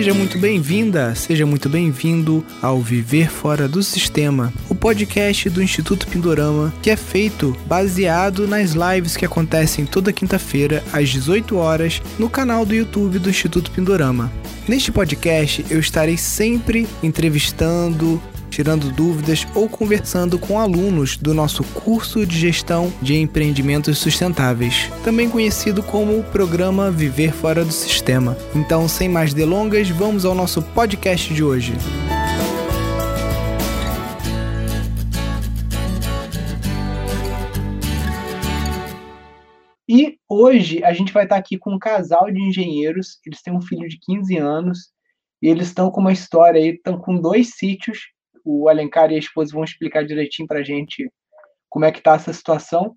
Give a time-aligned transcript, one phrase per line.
[0.00, 6.06] Seja muito bem-vinda, seja muito bem-vindo ao Viver Fora do Sistema, o podcast do Instituto
[6.06, 12.30] Pindorama, que é feito baseado nas lives que acontecem toda quinta-feira às 18 horas no
[12.30, 14.32] canal do YouTube do Instituto Pindorama.
[14.66, 22.26] Neste podcast eu estarei sempre entrevistando, tirando dúvidas ou conversando com alunos do nosso curso
[22.26, 28.36] de gestão de empreendimentos sustentáveis, também conhecido como o programa Viver Fora do Sistema.
[28.54, 31.72] Então, sem mais delongas, vamos ao nosso podcast de hoje.
[39.88, 43.60] E hoje a gente vai estar aqui com um casal de engenheiros, eles têm um
[43.60, 44.78] filho de 15 anos,
[45.42, 47.98] e eles estão com uma história aí, estão com dois sítios
[48.44, 51.10] o Alencar e a esposa vão explicar direitinho para a gente
[51.68, 52.96] como é que está essa situação.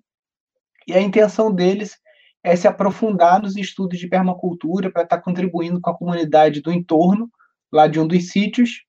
[0.86, 1.96] E a intenção deles
[2.42, 6.72] é se aprofundar nos estudos de permacultura para estar tá contribuindo com a comunidade do
[6.72, 7.30] entorno,
[7.72, 8.82] lá de um dos sítios,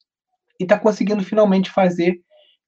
[0.60, 2.20] e estar tá conseguindo finalmente fazer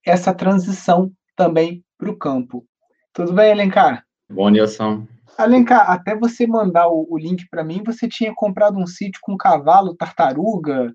[0.06, 2.66] essa transição também para o campo.
[3.14, 4.06] Tudo bem, Alencar?
[4.30, 5.06] Bom, Nilson.
[5.38, 9.38] Alencar, até você mandar o, o link para mim, você tinha comprado um sítio com
[9.38, 10.94] cavalo, tartaruga,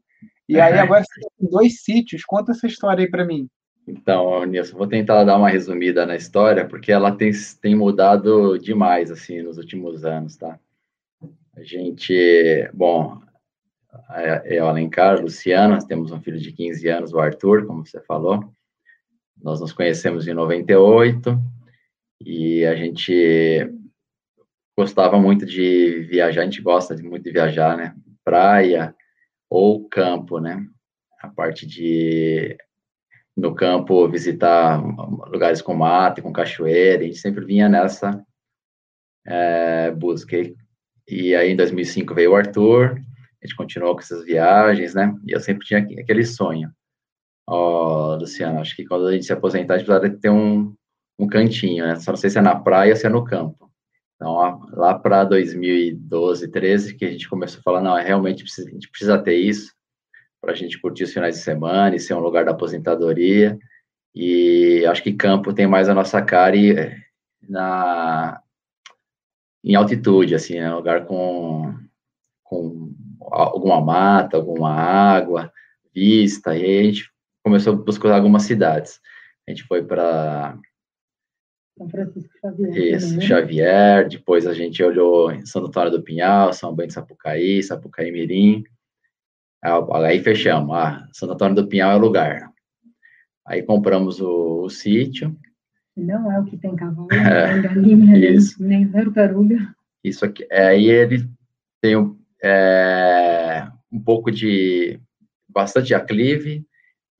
[0.52, 2.24] e aí agora você tem dois sítios.
[2.24, 3.48] Conta essa história aí para mim.
[3.86, 9.10] Então, Nilson, vou tentar dar uma resumida na história, porque ela tem, tem mudado demais,
[9.10, 10.58] assim, nos últimos anos, tá?
[11.56, 13.20] A gente, bom,
[14.44, 18.44] eu, Alencar, Luciana, temos um filho de 15 anos, o Arthur, como você falou.
[19.42, 21.38] Nós nos conhecemos em 98
[22.20, 23.68] e a gente
[24.78, 27.94] gostava muito de viajar, a gente gosta muito de viajar, né?
[28.24, 28.94] Praia,
[29.52, 30.64] ou campo, né?
[31.20, 32.56] A parte de
[33.36, 34.82] no campo visitar
[35.28, 38.24] lugares com mato, com cachoeira, a gente sempre vinha nessa
[39.26, 40.36] é, busca.
[41.06, 42.98] E aí em 2005 veio o Arthur,
[43.42, 45.14] a gente continuou com essas viagens, né?
[45.26, 46.70] E eu sempre tinha aquele sonho.
[47.46, 50.74] Ó, oh, Luciano, acho que quando a gente se aposentar, a gente precisa ter um,
[51.18, 51.96] um cantinho, né?
[51.96, 53.70] Só não sei se é na praia ou se é no campo.
[54.22, 58.70] Então, lá para 2012, 13, que a gente começou a falar, não, é realmente a
[58.70, 59.74] gente precisa ter isso
[60.40, 63.58] para a gente curtir os finais de semana e ser um lugar da aposentadoria.
[64.14, 66.96] E acho que campo tem mais a nossa cara e eh,
[67.48, 68.40] na
[69.64, 70.72] em altitude, assim, né?
[70.72, 71.74] um lugar com,
[72.44, 75.52] com alguma mata, alguma água,
[75.92, 77.10] vista, e a gente
[77.44, 79.00] começou a buscar algumas cidades.
[79.48, 80.56] A gente foi para
[81.76, 82.76] são Francisco Xavier.
[82.76, 83.26] Isso, também?
[83.26, 84.08] Xavier.
[84.08, 88.64] Depois a gente olhou em Santo Antônio do Pinhal, São Bento de Sapucaí, Sapucaí Mirim.
[89.62, 90.74] Aí fechamos.
[90.76, 92.50] Ah, Santo Antônio do Pinhal é o lugar.
[93.46, 95.36] Aí compramos o, o sítio.
[95.96, 98.62] Não é o que tem cavalo, é, nem galinha, isso.
[98.62, 99.74] nem tartaruga.
[100.02, 100.46] Isso aqui.
[100.50, 101.28] É, aí ele
[101.80, 101.94] tem
[102.42, 104.98] é, um pouco de
[105.48, 106.66] bastante aclive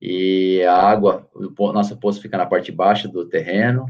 [0.01, 3.87] e a água, o nosso poço fica na parte baixa do terreno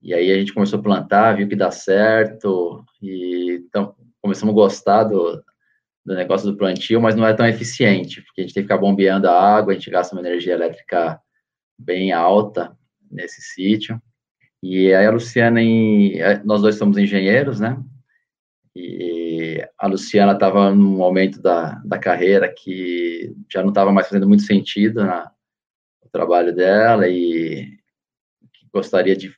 [0.00, 4.54] e aí a gente começou a plantar, viu que dá certo, e então começamos a
[4.54, 5.42] gostar do,
[6.04, 8.78] do negócio do plantio, mas não é tão eficiente, porque a gente tem que ficar
[8.78, 11.20] bombeando a água, a gente gasta uma energia elétrica
[11.78, 12.76] bem alta
[13.10, 14.00] nesse sítio.
[14.62, 17.80] E aí a Luciana, em, eh, nós dois somos engenheiros, né?
[18.74, 24.28] E a Luciana estava num momento da, da carreira que já não estava mais fazendo
[24.28, 25.30] muito sentido na,
[26.02, 27.78] no trabalho dela e
[28.72, 29.34] gostaria de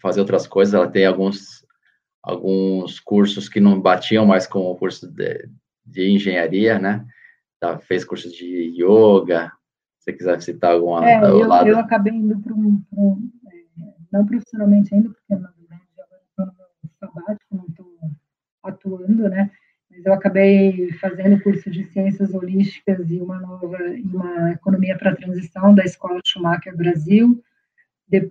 [0.00, 0.74] fazer outras coisas.
[0.74, 1.64] Ela tem alguns,
[2.22, 5.48] alguns cursos que não batiam mais com o curso de,
[5.84, 7.06] de engenharia, né?
[7.60, 9.52] Ela fez curso de yoga.
[9.98, 11.68] Se você quiser citar alguma é, eu, lado.
[11.68, 16.46] eu acabei indo para um, um é, não profissionalmente ainda, porque na verdade agora estou
[16.46, 16.66] no meu
[17.00, 17.86] sabático, não estou
[18.62, 19.50] atuando, né?
[19.90, 25.74] Mas eu acabei fazendo curso de ciências holísticas e uma nova, uma economia para transição
[25.74, 27.42] da Escola Schumacher Brasil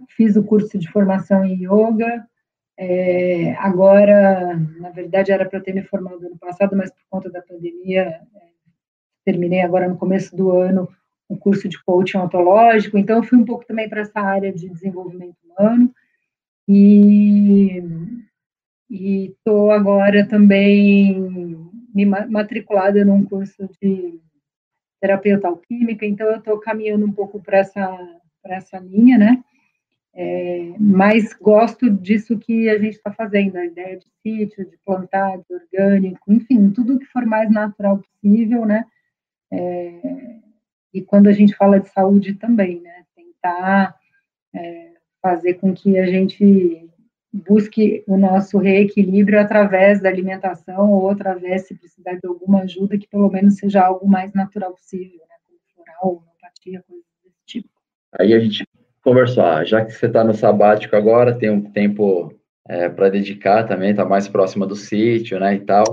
[0.09, 2.25] fiz o curso de formação em yoga.
[2.77, 7.41] É, agora, na verdade, era para ter me formado ano passado, mas por conta da
[7.41, 8.21] pandemia, é,
[9.25, 10.87] terminei agora no começo do ano
[11.29, 12.97] um curso de coaching ontológico.
[12.97, 15.93] Então, fui um pouco também para essa área de desenvolvimento humano.
[16.67, 17.83] E
[18.89, 21.19] estou agora também
[21.93, 24.19] me matriculada num curso de
[25.01, 27.97] terapeuta alquímica, então eu estou caminhando um pouco para essa,
[28.45, 29.43] essa linha, né?
[30.19, 35.37] É, mas gosto disso que a gente está fazendo, a ideia de sítio, de plantar,
[35.37, 38.83] de orgânico, enfim, tudo que for mais natural possível, né?
[39.53, 40.39] É,
[40.91, 43.05] e quando a gente fala de saúde também, né?
[43.15, 43.95] Tentar
[44.55, 46.89] é, fazer com que a gente
[47.31, 53.07] busque o nosso reequilíbrio através da alimentação ou através, se precisar de alguma ajuda, que
[53.07, 57.69] pelo menos seja algo mais natural possível, né, como floral, homeopatia, coisas desse tipo.
[58.19, 58.65] Aí a gente
[59.07, 62.37] conversou, ah, já que você está no sabático agora, tem um tempo
[62.67, 65.85] é, para dedicar também, está mais próxima do sítio, né, e tal,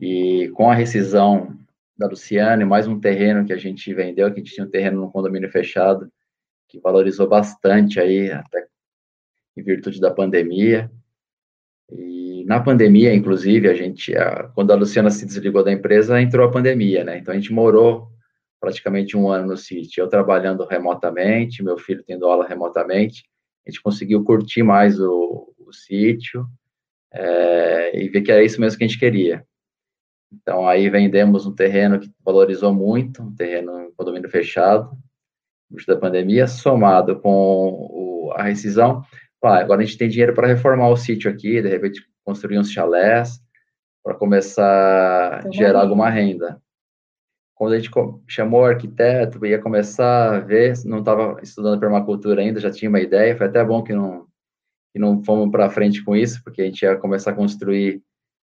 [0.00, 1.58] e com a rescisão
[1.96, 5.00] da Luciane, mais um terreno que a gente vendeu, que a gente tinha um terreno
[5.00, 6.08] no condomínio fechado,
[6.68, 8.68] que valorizou bastante aí, até
[9.56, 10.88] em virtude da pandemia.
[11.90, 16.46] E na pandemia, inclusive, a gente, a, quando a Luciana se desligou da empresa, entrou
[16.46, 17.18] a pandemia, né?
[17.18, 18.08] Então a gente morou
[18.60, 23.24] praticamente um ano no sítio, eu trabalhando remotamente, meu filho tendo aula remotamente,
[23.66, 26.46] a gente conseguiu curtir mais o, o sítio
[27.12, 29.44] é, e ver que era isso mesmo que a gente queria.
[30.32, 34.90] Então, aí vendemos um terreno que valorizou muito, um terreno em condomínio fechado,
[35.86, 39.02] da pandemia, somado com o, a rescisão.
[39.42, 42.70] Ah, agora a gente tem dinheiro para reformar o sítio aqui, de repente construir uns
[42.70, 43.40] chalés,
[44.02, 46.60] para começar a gerar alguma renda.
[47.58, 47.90] Quando a gente
[48.28, 53.00] chamou o arquiteto, ia começar a ver, não estava estudando permacultura ainda, já tinha uma
[53.00, 54.28] ideia, foi até bom que não,
[54.92, 58.00] que não fomos para frente com isso, porque a gente ia começar a construir,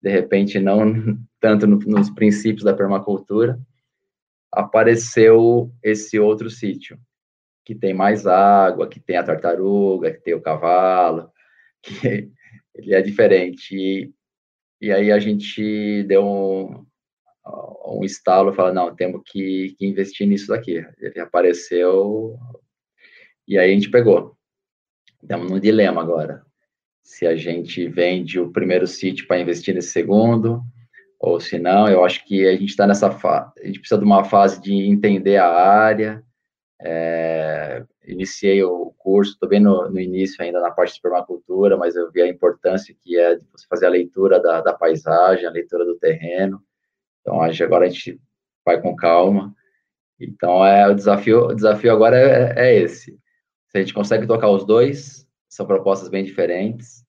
[0.03, 0.81] de repente, não
[1.39, 3.57] tanto no, nos princípios da permacultura,
[4.51, 6.99] apareceu esse outro sítio,
[7.63, 11.31] que tem mais água, que tem a tartaruga, que tem o cavalo,
[11.81, 12.29] que
[12.75, 13.73] ele é diferente.
[13.73, 14.11] E,
[14.81, 16.85] e aí a gente deu um,
[17.85, 20.85] um estalo, fala, não, temos que, que investir nisso daqui.
[20.99, 22.37] Ele apareceu,
[23.47, 24.35] e aí a gente pegou.
[25.21, 26.43] Estamos num dilema agora.
[27.01, 30.61] Se a gente vende o primeiro sítio para investir nesse segundo,
[31.19, 34.05] ou se não, eu acho que a gente está nessa fase, a gente precisa de
[34.05, 36.23] uma fase de entender a área,
[36.81, 41.95] é, iniciei o curso, estou bem no, no, início ainda na parte de permacultura, mas
[41.95, 45.51] eu vi a importância que é de você fazer a leitura da, da paisagem, a
[45.51, 46.61] leitura do terreno.
[47.27, 48.17] Então, acho que agora a gente
[48.65, 49.53] vai com calma.
[50.17, 53.19] Então, é o desafio, o desafio agora é, é esse.
[53.67, 57.03] Se a gente consegue tocar os dois, são propostas bem diferentes.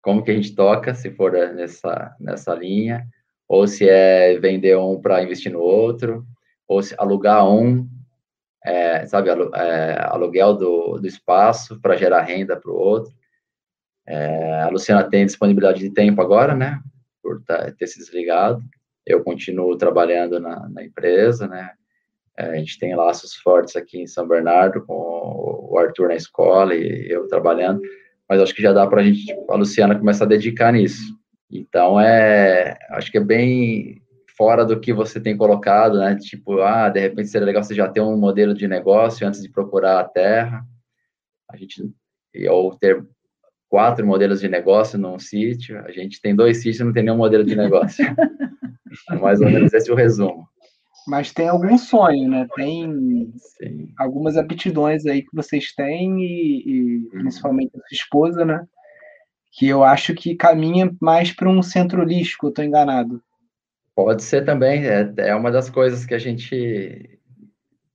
[0.00, 3.04] Como que a gente toca, se for nessa, nessa linha,
[3.48, 6.24] ou se é vender um para investir no outro,
[6.68, 7.88] ou se alugar um
[8.64, 13.12] é, sabe, é, aluguel do, do espaço para gerar renda para o outro.
[14.06, 16.80] É, a Luciana tem disponibilidade de tempo agora, né,
[17.20, 18.62] por tá, ter se desligado.
[19.06, 21.70] Eu continuo trabalhando na, na empresa, né,
[22.36, 24.94] é, a gente tem laços fortes aqui em São Bernardo, com
[25.70, 27.80] o Arthur na escola e eu trabalhando,
[28.28, 31.14] mas acho que já dá para a gente, tipo, a Luciana começar a dedicar nisso.
[31.50, 34.02] Então, é, acho que é bem
[34.36, 36.16] fora do que você tem colocado, né?
[36.16, 39.48] Tipo, ah, de repente seria legal você já ter um modelo de negócio antes de
[39.48, 40.64] procurar a terra.
[41.48, 41.88] A gente
[42.50, 43.06] ou ter
[43.68, 45.78] quatro modelos de negócio num sítio.
[45.84, 48.04] A gente tem dois sítios e não tem nenhum modelo de negócio.
[49.10, 50.46] é mais ou menos esse é o resumo.
[51.06, 52.46] Mas tem algum sonho, né?
[52.54, 53.92] Tem Sim.
[53.98, 57.08] algumas aptidões aí que vocês têm e, e uhum.
[57.10, 58.66] principalmente a sua esposa, né?
[59.52, 63.22] Que eu acho que caminha mais para um centro holístico, estou enganado.
[63.94, 67.20] Pode ser também, é, é uma das coisas que a gente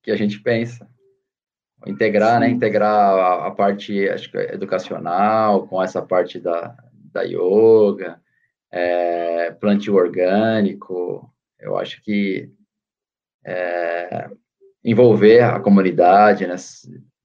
[0.02, 0.88] que a gente pensa.
[1.86, 2.46] Integrar, né?
[2.46, 2.52] Sim.
[2.52, 2.56] né?
[2.56, 6.76] Integrar a, a, parte acho educacional com essa parte da,
[7.12, 8.20] da yoga,
[8.70, 11.32] é, plantio orgânico.
[11.58, 12.50] Eu acho que
[13.44, 14.28] é,
[14.84, 16.56] envolver a comunidade, né?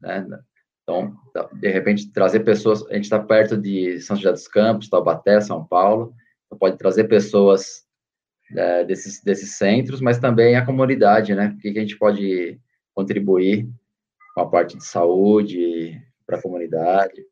[0.02, 0.40] né?
[0.84, 1.16] Então,
[1.54, 2.86] de repente, trazer pessoas.
[2.88, 6.14] A gente está perto de São José dos Campos, Taubaté, São Paulo.
[6.46, 7.84] Então, pode trazer pessoas
[8.56, 11.56] é, desses, desses centros, mas também a comunidade, né?
[11.56, 12.60] O que, que a gente pode
[12.94, 13.68] contribuir
[14.36, 17.26] com a parte de saúde para a comunidade.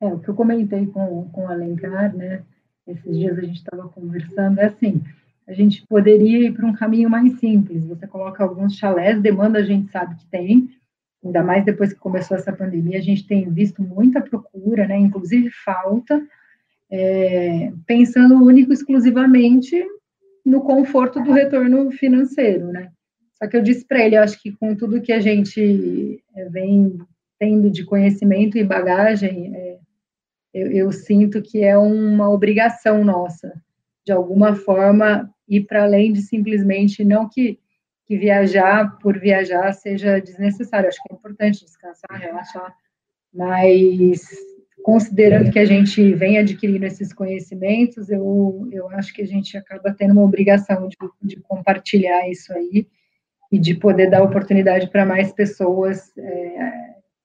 [0.00, 2.42] É, o que eu comentei com, com o Alencar, né?
[2.86, 5.00] Esses dias a gente estava conversando, é assim,
[5.46, 7.84] a gente poderia ir para um caminho mais simples.
[7.84, 10.68] Você coloca alguns chalés, demanda a gente sabe que tem,
[11.24, 14.98] ainda mais depois que começou essa pandemia, a gente tem visto muita procura, né?
[14.98, 16.20] Inclusive falta
[16.90, 19.84] é, pensando único exclusivamente
[20.44, 22.90] no conforto do retorno financeiro, né?
[23.42, 26.48] Só que eu disse para ele, eu acho que com tudo que a gente é,
[26.48, 26.96] vem
[27.40, 29.78] tendo de conhecimento e bagagem, é,
[30.54, 33.52] eu, eu, sinto que é uma obrigação nossa,
[34.06, 37.58] de alguma forma, ir para além de simplesmente, não que,
[38.06, 42.72] que viajar por viajar seja desnecessário, acho que é importante descansar, relaxar,
[43.34, 44.24] mas
[44.84, 49.92] considerando que a gente vem adquirindo esses conhecimentos, eu, eu acho que a gente acaba
[49.92, 52.86] tendo uma obrigação de, de compartilhar isso aí
[53.52, 56.72] e de poder dar oportunidade para mais pessoas é,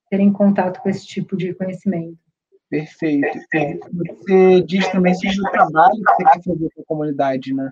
[0.10, 2.18] terem contato com esse tipo de conhecimento.
[2.70, 3.30] Perfeito.
[3.96, 7.72] Você diz também sobre o trabalho que você quer fazer com a comunidade, né?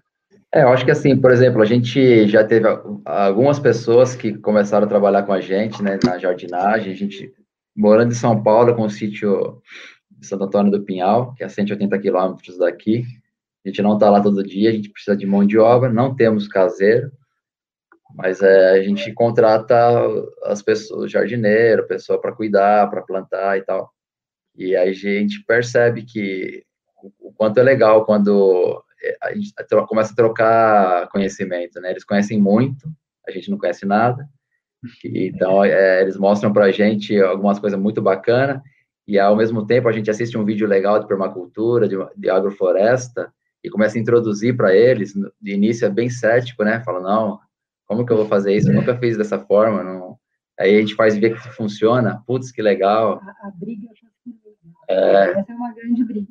[0.54, 2.66] É, eu acho que assim, por exemplo, a gente já teve
[3.04, 7.30] algumas pessoas que começaram a trabalhar com a gente, né, na jardinagem, a gente,
[7.76, 9.62] morando em São Paulo, com o sítio
[10.12, 13.04] de Santo Antônio do Pinhal, que é a 180 quilômetros daqui,
[13.66, 16.16] a gente não está lá todo dia, a gente precisa de mão de obra, não
[16.16, 17.12] temos caseiro,
[18.16, 19.76] mas é, a gente contrata
[20.46, 23.92] as pessoas, jardineiro, pessoa para cuidar, para plantar e tal.
[24.56, 26.64] E a gente percebe que
[27.20, 29.54] o quanto é legal quando é, a gente
[29.86, 31.92] começa a trocar conhecimento, né?
[31.92, 32.88] Eles conhecem muito,
[33.28, 34.26] a gente não conhece nada.
[35.04, 38.62] Então, é, eles mostram para a gente algumas coisas muito bacanas
[39.06, 43.30] e, ao mesmo tempo, a gente assiste um vídeo legal de permacultura, de, de agrofloresta,
[43.62, 46.82] e começa a introduzir para eles, de início é bem cético, né?
[46.86, 47.40] Fala, não,
[47.86, 48.70] como que eu vou fazer isso?
[48.70, 50.18] Eu nunca fiz dessa forma, não...
[50.58, 53.20] Aí a gente faz ver que funciona, putz, que legal.
[53.22, 53.90] A, a briga
[54.88, 56.28] é, essa é uma grande briga.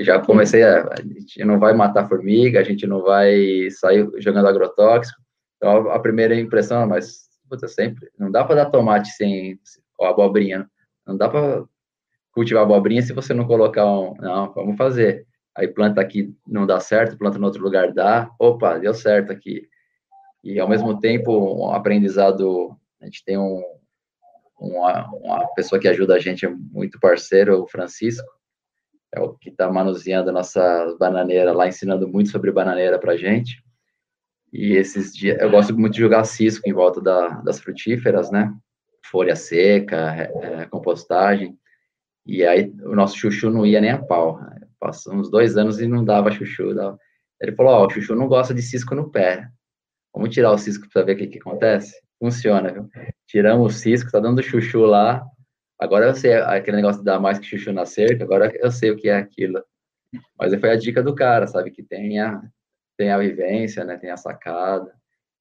[0.00, 4.48] Já comecei a, a gente não vai matar formiga, a gente não vai sair jogando
[4.48, 5.20] agrotóxico.
[5.56, 9.58] Então a primeira impressão, é, mas puta, sempre não dá para dar tomate sem
[9.98, 10.68] ou abobrinha,
[11.06, 11.64] não dá para
[12.32, 15.26] cultivar abobrinha se você não colocar um, não, vamos fazer.
[15.56, 19.68] Aí planta aqui não dá certo, planta em outro lugar dá, opa, deu certo aqui.
[20.44, 23.62] E ao mesmo tempo, um aprendizado, a gente tem um,
[24.60, 28.28] uma, uma pessoa que ajuda a gente, é muito parceiro, o Francisco,
[29.10, 33.64] é o que está manuseando a nossa bananeira lá, ensinando muito sobre bananeira para gente.
[34.52, 38.54] E esses dias, eu gosto muito de jogar cisco em volta da, das frutíferas, né?
[39.06, 41.58] Folha seca, é, é, compostagem.
[42.26, 44.38] E aí o nosso chuchu não ia nem a pau.
[44.78, 46.74] Passou uns dois anos e não dava chuchu.
[46.74, 46.98] Dava.
[47.40, 49.48] Ele falou: Ó, oh, o chuchu não gosta de cisco no pé.
[50.14, 52.00] Vamos tirar o cisco para ver o que, que acontece?
[52.18, 52.88] Funciona, viu?
[53.26, 55.24] Tiramos o cisco, tá dando chuchu lá.
[55.78, 58.90] Agora eu sei aquele negócio de dar mais que chuchu na cerca, agora eu sei
[58.92, 59.62] o que é aquilo.
[60.38, 61.72] Mas foi a dica do cara, sabe?
[61.72, 62.40] Que tem a,
[62.96, 63.96] tem a vivência, né?
[63.96, 64.94] Tem a sacada.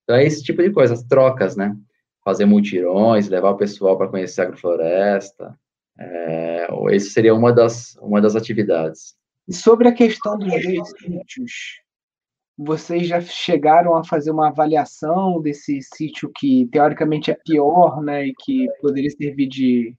[0.04, 1.76] Então é esse tipo de coisa, as trocas, né?
[2.24, 5.56] Fazer multirões, levar o pessoal para conhecer a agrofloresta.
[6.00, 9.16] É, esse seria uma das, uma das atividades.
[9.48, 11.83] E sobre a questão dos sítios,
[12.58, 18.34] vocês já chegaram a fazer uma avaliação desse sítio que teoricamente é pior, né, e
[18.34, 19.96] que poderia servir de,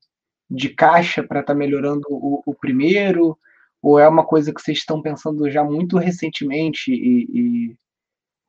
[0.48, 3.36] de caixa para estar tá melhorando o, o, primeiro?
[3.82, 7.76] Ou é uma coisa que vocês estão pensando já muito recentemente e, e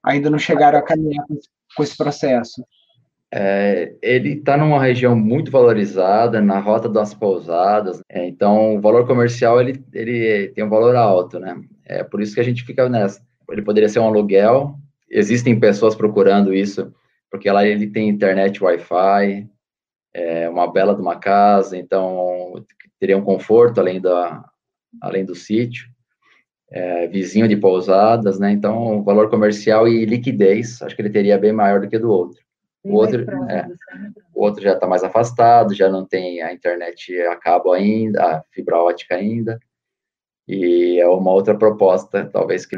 [0.04, 1.38] ainda não chegaram a caminhar com,
[1.76, 2.64] com esse processo?
[3.34, 9.06] É, ele está numa região muito valorizada, na rota das pousadas, é, então o valor
[9.06, 11.60] comercial ele, ele tem um valor alto, né?
[11.84, 14.76] É por isso que a gente fica nessa ele poderia ser um aluguel.
[15.10, 16.94] Existem pessoas procurando isso,
[17.30, 19.50] porque lá ele tem internet Wi-Fi,
[20.14, 22.66] é uma bela de uma casa, então
[23.00, 24.44] teria um conforto além da
[25.02, 25.90] além do sítio,
[26.72, 28.52] é, vizinho de pousadas, né?
[28.52, 32.42] Então, valor comercial e liquidez, acho que ele teria bem maior do que do outro.
[32.84, 33.68] O outro, é,
[34.34, 38.44] o outro já está mais afastado, já não tem a internet a cabo ainda, a
[38.52, 39.60] fibra ótica ainda,
[40.48, 42.78] e é uma outra proposta, talvez que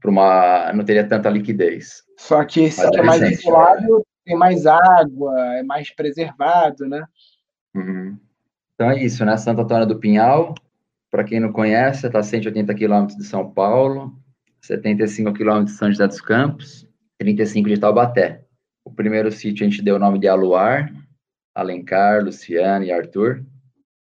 [0.00, 2.02] para uma não teria tanta liquidez.
[2.18, 7.04] Só que esse é mais isolado, tem mais água, é mais preservado, né?
[7.74, 8.18] Uhum.
[8.74, 9.36] Então é isso, né?
[9.36, 10.54] Santo Antônio do Pinhal,
[11.10, 14.12] para quem não conhece, está a 180 quilômetros de São Paulo,
[14.60, 16.86] 75 quilômetros de São José dos Campos,
[17.18, 18.44] 35 de Taubaté.
[18.84, 20.92] O primeiro sítio a gente deu o nome de Aluar,
[21.54, 23.44] Alencar, Luciano e Arthur.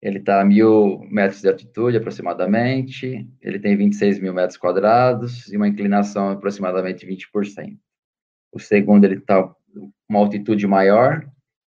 [0.01, 3.27] Ele está a mil metros de altitude, aproximadamente.
[3.41, 7.77] Ele tem 26 mil metros quadrados e uma inclinação aproximadamente 20%.
[8.51, 9.53] O segundo, ele está
[10.09, 11.25] uma altitude maior,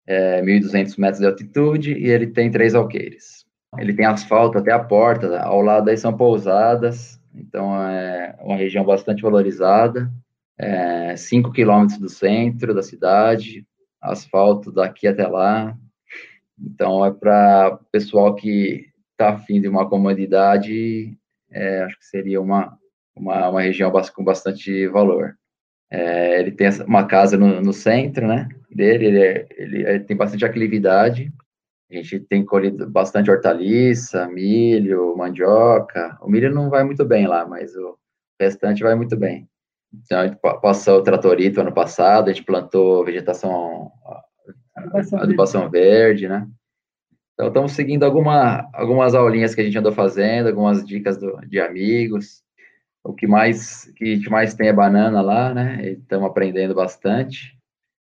[0.06, 3.44] é, 1.200 metros de altitude, e ele tem três alqueires.
[3.78, 8.84] Ele tem asfalto até a porta, ao lado aí são pousadas, então é uma região
[8.84, 10.10] bastante valorizada.
[10.58, 13.66] É, 5 quilômetros do centro da cidade,
[14.00, 15.76] asfalto daqui até lá,
[16.58, 21.16] então, é para o pessoal que está afim de uma comodidade,
[21.50, 22.76] é, acho que seria uma,
[23.14, 25.36] uma, uma região com bastante valor.
[25.90, 30.16] É, ele tem uma casa no, no centro, né, dele, ele, é, ele, ele, tem
[30.16, 31.32] bastante aclividade,
[31.90, 37.46] a gente tem colhido bastante hortaliça, milho, mandioca, o milho não vai muito bem lá,
[37.46, 37.96] mas o
[38.40, 39.48] restante vai muito bem.
[39.92, 43.92] Então, a gente passou o tratorito ano passado, a gente plantou vegetação
[44.76, 46.48] adubação, verde, né?
[47.34, 51.60] Então, estamos seguindo alguma, algumas aulinhas que a gente andou fazendo, algumas dicas do, de
[51.60, 52.42] amigos.
[53.02, 55.90] O que mais que a gente mais tem é banana lá, né?
[55.90, 57.56] Estamos aprendendo bastante.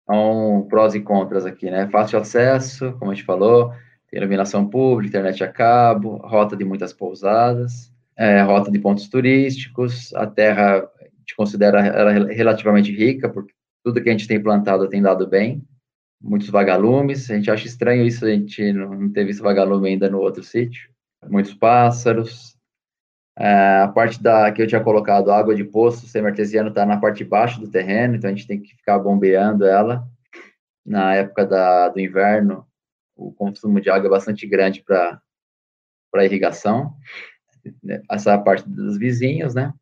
[0.02, 1.88] Então, prós e contras aqui, né?
[1.88, 3.72] Fácil acesso, como a gente falou,
[4.12, 10.26] iluminação pública, internet a cabo, rota de muitas pousadas, é, rota de pontos turísticos, a
[10.26, 13.52] terra a gente considera ela relativamente rica, porque
[13.84, 15.62] tudo que a gente tem plantado tem dado bem,
[16.20, 20.08] muitos vagalumes, a gente acha estranho isso, a gente não, não teve esse vagalume ainda
[20.08, 20.90] no outro sítio,
[21.28, 22.56] muitos pássaros,
[23.38, 27.18] é, a parte da que eu tinha colocado água de poço semi-artesiano está na parte
[27.18, 30.08] de baixo do terreno, então a gente tem que ficar bombeando ela.
[30.84, 32.66] Na época da, do inverno,
[33.14, 36.94] o consumo de água é bastante grande para irrigação.
[38.10, 39.74] Essa parte dos vizinhos, né?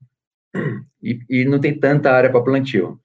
[1.03, 2.99] E, e não tem tanta área para plantio,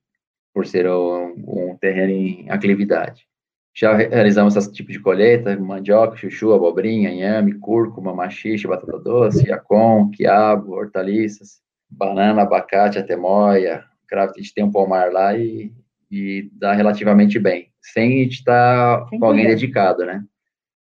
[0.54, 3.28] por ser um, um terreno em aclividade.
[3.76, 10.10] Já realizamos esse tipo de colheita, mandioca, chuchu, abobrinha, inhame, cúrcuma, machixe, batata doce, yacon,
[10.12, 15.72] quiabo, hortaliças, banana, abacate, atemoia, cravo, a gente tem um pomar lá e,
[16.12, 20.24] e dá relativamente bem, sem a gente estar com alguém dedicado, né?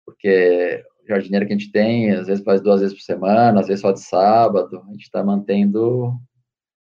[0.05, 3.67] Porque o jardineiro que a gente tem, às vezes faz duas vezes por semana, às
[3.67, 6.13] vezes só de sábado, a gente está mantendo,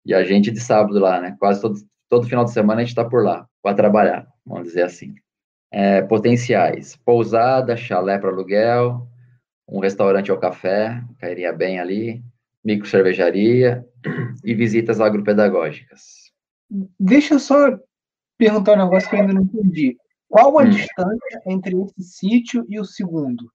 [0.05, 1.35] e a gente de sábado lá, né?
[1.39, 1.75] Quase todo,
[2.09, 5.15] todo final de semana a gente está por lá, para trabalhar, vamos dizer assim
[5.71, 9.07] é, potenciais: pousada, chalé para aluguel,
[9.67, 12.23] um restaurante ou café, cairia bem ali,
[12.63, 13.85] micro cervejaria
[14.43, 16.31] e visitas agropedagógicas.
[16.99, 17.77] Deixa eu só
[18.37, 19.97] perguntar um negócio que eu ainda não entendi.
[20.29, 20.69] Qual a hum.
[20.69, 23.49] distância entre esse sítio e o segundo?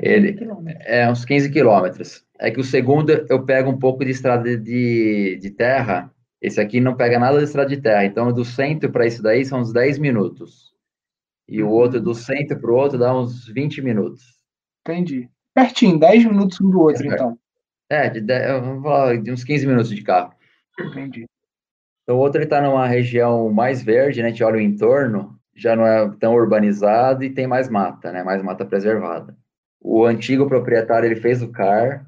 [0.00, 0.36] Ele
[0.80, 2.24] é uns 15 quilômetros.
[2.38, 6.12] É que o segundo eu pego um pouco de estrada de, de terra.
[6.40, 8.04] Esse aqui não pega nada de estrada de terra.
[8.04, 10.76] Então, do centro para isso daí são uns 10 minutos
[11.48, 14.22] e o outro do centro para o outro dá uns 20 minutos.
[14.80, 15.28] Entendi.
[15.54, 17.38] Pertinho, 10 minutos um do outro, é, então.
[17.88, 20.32] É, de, 10, vamos falar de uns 15 minutos de carro.
[20.78, 21.26] Entendi.
[22.02, 24.28] Então, o outro está numa região mais verde, né?
[24.28, 28.22] A gente olha o entorno, já não é tão urbanizado e tem mais mata, né?
[28.22, 29.36] Mais mata preservada.
[29.80, 32.06] O antigo proprietário, ele fez o CAR.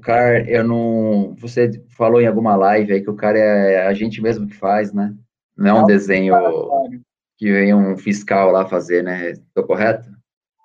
[0.00, 1.34] O, o CAR, eu não...
[1.38, 4.92] Você falou em alguma live aí que o CAR é a gente mesmo que faz,
[4.92, 5.14] né?
[5.56, 6.34] Não é um desenho
[7.36, 9.32] que vem um fiscal lá fazer, né?
[9.32, 10.08] Estou correto?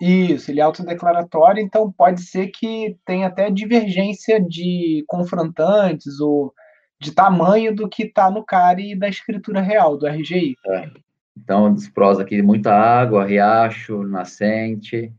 [0.01, 6.53] Isso, ele é autodeclaratório, então pode ser que tenha até divergência de confrontantes ou
[6.99, 10.55] de tamanho do que está no CARI da escritura real, do RGI.
[10.67, 10.89] É.
[11.37, 15.13] Então, dos prós aqui, muita água, riacho, nascente,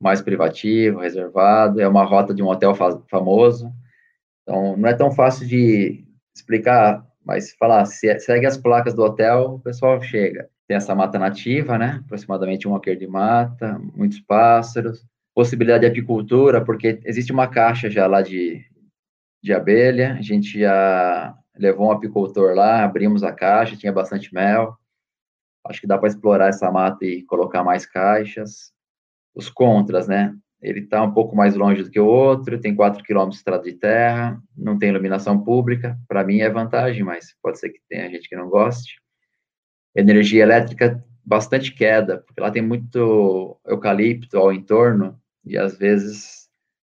[0.00, 3.72] mais privativo, reservado, é uma rota de um hotel fa famoso.
[4.42, 6.04] Então, não é tão fácil de
[6.34, 10.48] explicar mas falar, se, segue as placas do hotel, o pessoal chega.
[10.68, 12.00] Tem essa mata nativa, né?
[12.04, 15.04] Aproximadamente um alqueire de mata, muitos pássaros.
[15.34, 18.64] Possibilidade de apicultura, porque existe uma caixa já lá de,
[19.42, 20.14] de abelha.
[20.14, 24.76] A gente já levou um apicultor lá, abrimos a caixa, tinha bastante mel.
[25.66, 28.72] Acho que dá para explorar essa mata e colocar mais caixas.
[29.36, 30.34] Os contras, né?
[30.60, 33.62] ele está um pouco mais longe do que o outro, tem 4 km de estrada
[33.62, 38.10] de terra, não tem iluminação pública, para mim é vantagem, mas pode ser que tenha
[38.10, 39.00] gente que não goste.
[39.94, 46.48] Energia elétrica, bastante queda, porque lá tem muito eucalipto ao entorno, e às vezes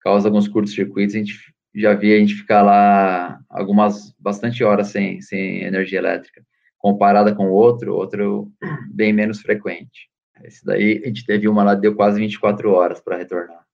[0.00, 1.34] causa alguns curtos-circuitos, a gente
[1.74, 6.42] já via a gente ficar lá algumas, bastante horas sem, sem energia elétrica,
[6.78, 8.50] comparada com o outro, outro
[8.94, 10.08] bem menos frequente.
[10.42, 13.64] Esse daí, a gente teve uma lá, deu quase 24 horas para retornar.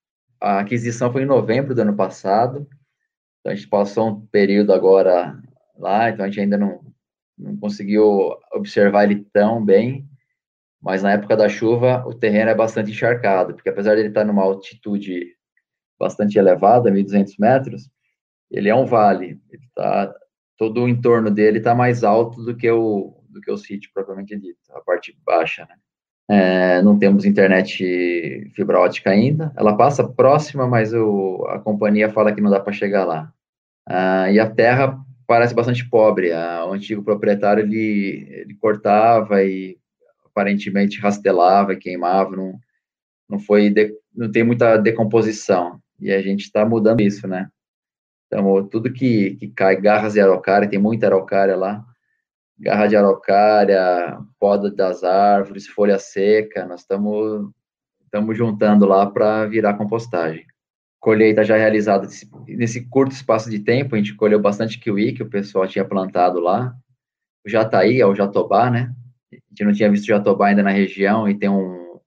[0.41, 2.67] A aquisição foi em novembro do ano passado,
[3.41, 5.41] então a gente passou um período agora
[5.77, 6.81] lá, então a gente ainda não,
[7.39, 10.09] não conseguiu observar ele tão bem,
[10.81, 14.25] mas na época da chuva o terreno é bastante encharcado, porque apesar de ele estar
[14.25, 15.37] numa altitude
[15.99, 17.91] bastante elevada, 1.200 metros,
[18.51, 20.13] ele é um vale, ele tá,
[20.57, 24.37] todo o entorno dele está mais alto do que o do que o sítio propriamente
[24.39, 25.75] dito, a parte baixa, né?
[26.31, 29.53] É, não temos internet fibra ótica ainda.
[29.57, 33.33] Ela passa próxima, mas o, a companhia fala que não dá para chegar lá.
[33.87, 36.33] Ah, e a terra parece bastante pobre.
[36.33, 39.77] Ah, o antigo proprietário ele, ele cortava e
[40.25, 42.37] aparentemente rastelava, queimava.
[42.37, 42.59] Não,
[43.29, 45.81] não foi, de, não tem muita decomposição.
[46.01, 47.49] E a gente está mudando isso, né?
[48.27, 51.85] Então, tudo que, que cai, garras de araucária, tem muita araucária lá,
[52.63, 57.53] garra de araucária, poda das árvores, folha seca, nós estamos
[58.39, 60.47] juntando lá para virar compostagem.
[61.01, 62.07] Colheita já realizada
[62.47, 66.39] nesse, curto espaço de tempo, a gente colheu bastante kiwi que o pessoal tinha plantado
[66.39, 66.73] lá.
[67.45, 68.95] O jataí, é o jatobá, né?
[69.33, 71.99] A gente não tinha visto jatobá ainda na região e tem um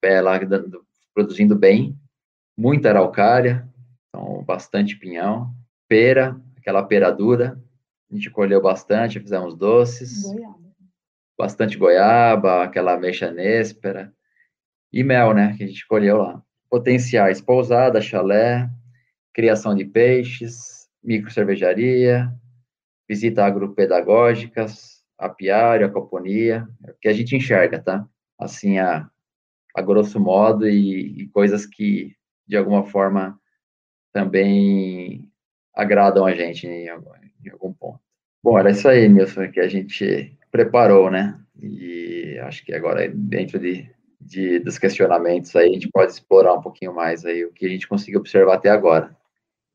[0.00, 0.38] pé lá
[1.12, 1.98] produzindo bem.
[2.56, 3.68] Muita araucária,
[4.08, 5.52] então bastante pinhão.
[5.88, 7.60] Pera, aquela pera dura,
[8.10, 10.22] a gente colheu bastante, fizemos doces.
[10.22, 10.66] Goiaba.
[11.38, 14.12] Bastante goiaba, aquela ameixa néspera.
[14.92, 16.42] e mel, né, que a gente escolheu lá.
[16.70, 18.68] Potenciais, pousada, chalé,
[19.34, 22.32] criação de peixes, micro cervejaria,
[23.08, 28.08] visita agropedagógicas, apiário, acoponia, é o que a gente enxerga, tá?
[28.38, 29.08] Assim, a,
[29.74, 32.16] a grosso modo, e, e coisas que,
[32.46, 33.38] de alguma forma,
[34.12, 35.30] também
[35.74, 36.88] agradam a gente em
[37.48, 38.00] em algum ponto.
[38.42, 41.38] Bom, era isso aí, Nilson, que a gente preparou, né?
[41.60, 46.60] E acho que agora, dentro de, de, dos questionamentos aí, a gente pode explorar um
[46.60, 49.16] pouquinho mais aí o que a gente conseguiu observar até agora.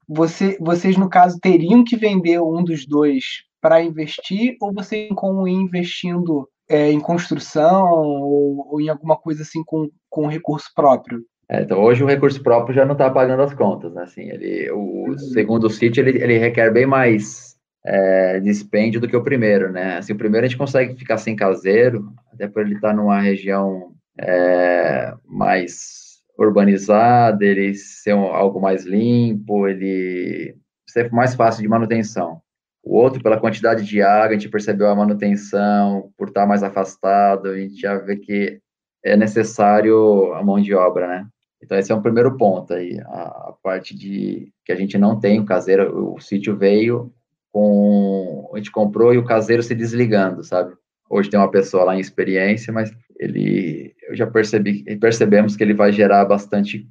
[0.08, 3.24] Você, vocês, no caso, teriam que vender um dos dois
[3.62, 9.44] para investir, ou vocês como ir investindo é, em construção ou, ou, em alguma coisa
[9.44, 11.24] assim com, com recurso próprio?
[11.50, 14.04] É, então, hoje o recurso próprio já não está pagando as contas, né?
[14.04, 15.18] Assim, ele, o uhum.
[15.18, 17.51] segundo sítio, ele, ele requer bem mais
[17.86, 19.98] é, dispêndio do que o primeiro, né?
[19.98, 23.20] Assim, o primeiro a gente consegue ficar sem caseiro, até por ele estar tá numa
[23.20, 30.56] região é, mais urbanizada, ele ser um, algo mais limpo, ele
[30.88, 32.42] ser mais fácil de manutenção.
[32.84, 36.64] O outro, pela quantidade de água, a gente percebeu a manutenção, por estar tá mais
[36.64, 38.60] afastado, a gente já vê que
[39.04, 41.28] é necessário a mão de obra, né?
[41.64, 45.20] Então, esse é um primeiro ponto aí, a, a, parte de que a gente não
[45.20, 47.14] tem o caseiro, o sítio veio
[47.52, 50.74] com, a gente comprou e o caseiro se desligando, sabe?
[51.10, 55.74] Hoje tem uma pessoa lá em experiência, mas ele, eu já percebi, percebemos que ele
[55.74, 56.88] vai gerar bastante,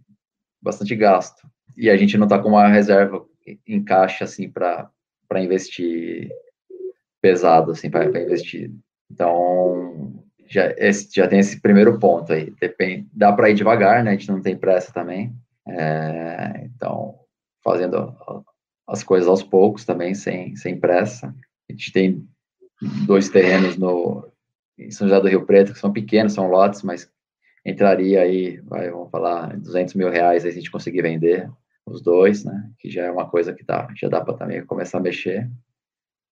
[0.62, 1.48] bastante gasto.
[1.76, 3.24] E a gente não está com uma reserva
[3.66, 4.90] em caixa, assim, para
[5.36, 6.30] investir
[7.22, 8.70] pesado, assim, para investir.
[9.10, 12.52] Então, já, esse, já tem esse primeiro ponto aí.
[12.60, 14.10] Depende, dá para ir devagar, né?
[14.10, 15.32] A gente não tem pressa também.
[15.66, 17.14] É, então,
[17.62, 18.14] fazendo
[18.90, 21.32] as coisas aos poucos também, sem, sem pressa.
[21.68, 22.28] A gente tem
[23.06, 24.28] dois terrenos no,
[24.76, 27.08] em São José do Rio Preto, que são pequenos, são lotes, mas
[27.64, 31.48] entraria aí, vai, vamos falar, 200 mil reais a gente conseguir vender
[31.86, 32.68] os dois, né?
[32.80, 35.48] Que já é uma coisa que dá, já dá para também começar a mexer,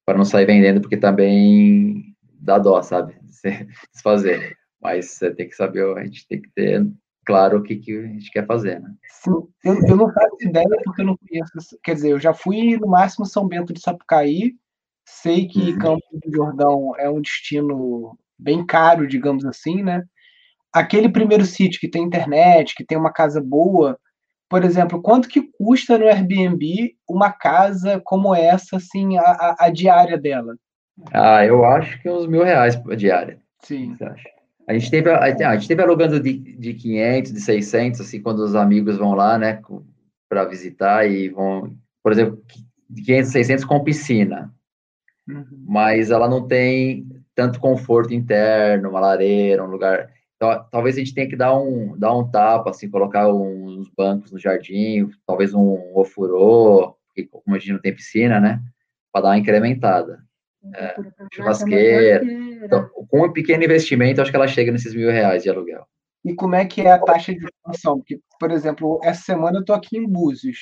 [0.04, 3.14] para não sair vendendo, porque também dá dó, sabe?
[3.92, 4.56] desfazer.
[4.80, 6.84] Mas você tem que saber, a gente tem que ter
[7.28, 8.90] claro o que, que a gente quer fazer, né?
[9.22, 12.78] Sim, eu, eu não faço ideia porque eu não conheço, quer dizer, eu já fui
[12.78, 14.54] no máximo São Bento de Sapucaí,
[15.04, 15.78] sei que uhum.
[15.78, 20.02] Campos do Jordão é um destino bem caro, digamos assim, né?
[20.72, 23.98] Aquele primeiro sítio que tem internet, que tem uma casa boa,
[24.48, 29.70] por exemplo, quanto que custa no Airbnb uma casa como essa, assim, a, a, a
[29.70, 30.56] diária dela?
[31.12, 33.38] Ah, eu acho que uns mil reais por diária.
[33.62, 33.98] Sim.
[34.68, 38.40] A gente teve, a, a gente teve alugando de, de 500, de 600, assim, quando
[38.40, 39.62] os amigos vão lá, né,
[40.28, 42.38] para visitar e vão, por exemplo,
[42.90, 44.54] de 500, 600 com piscina.
[45.26, 45.64] Uhum.
[45.66, 50.10] Mas ela não tem tanto conforto interno, uma lareira, um lugar.
[50.36, 54.30] Então, talvez a gente tenha que dar um, dar um tapa, assim, colocar uns bancos
[54.30, 58.60] no jardim, talvez um ofurô, porque como a gente não tem piscina, né,
[59.10, 60.27] para dar uma incrementada.
[60.74, 60.96] É,
[61.32, 62.24] churrasqueira.
[62.64, 65.86] Então, com um pequeno investimento, acho que ela chega nesses mil reais de aluguel.
[66.24, 67.98] E como é que é a taxa de ocupação?
[67.98, 70.58] Porque, por exemplo, essa semana eu estou aqui em Búzios.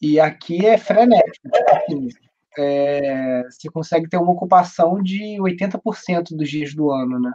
[0.00, 1.50] E aqui é frenético.
[1.50, 2.08] Tipo assim,
[2.56, 7.32] é, você consegue ter uma ocupação de 80% dos dias do ano, né?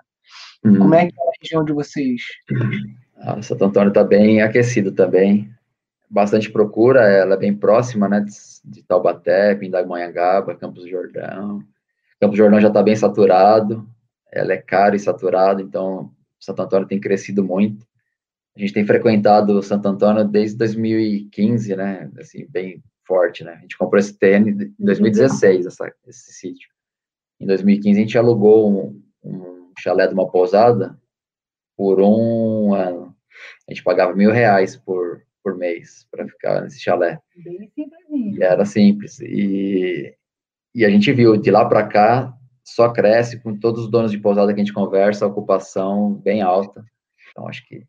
[0.64, 0.78] Hum.
[0.78, 2.22] Como é que é a região de vocês?
[3.18, 5.50] Ah, Santo Antônio está bem aquecido também.
[6.10, 8.26] Bastante procura, ela é bem próxima, né?
[8.66, 11.64] De Taubaté, Pindamonhangaba, Campos do Jordão.
[12.24, 13.86] Campos do Jordão já está bem saturado,
[14.32, 16.10] ela é cara e saturada, então
[16.40, 17.86] Santo Antônio tem crescido muito.
[18.56, 22.10] A gente tem frequentado Santo Antônio desde 2015, né?
[22.18, 23.56] Assim, bem forte, né?
[23.56, 26.70] A gente comprou esse terreno em 2016, essa, esse sítio.
[27.42, 30.98] Em 2015 a gente alugou um, um chalé de uma pousada
[31.76, 33.14] por um ano.
[33.68, 37.20] A gente pagava mil reais por, por mês para ficar nesse chalé.
[37.36, 38.38] Bem simples.
[38.38, 39.20] E era simples.
[39.20, 40.16] E,
[40.74, 42.34] e a gente viu de lá para cá
[42.64, 46.42] só cresce com todos os donos de pousada que a gente conversa, a ocupação bem
[46.42, 46.84] alta.
[47.32, 47.86] Então acho que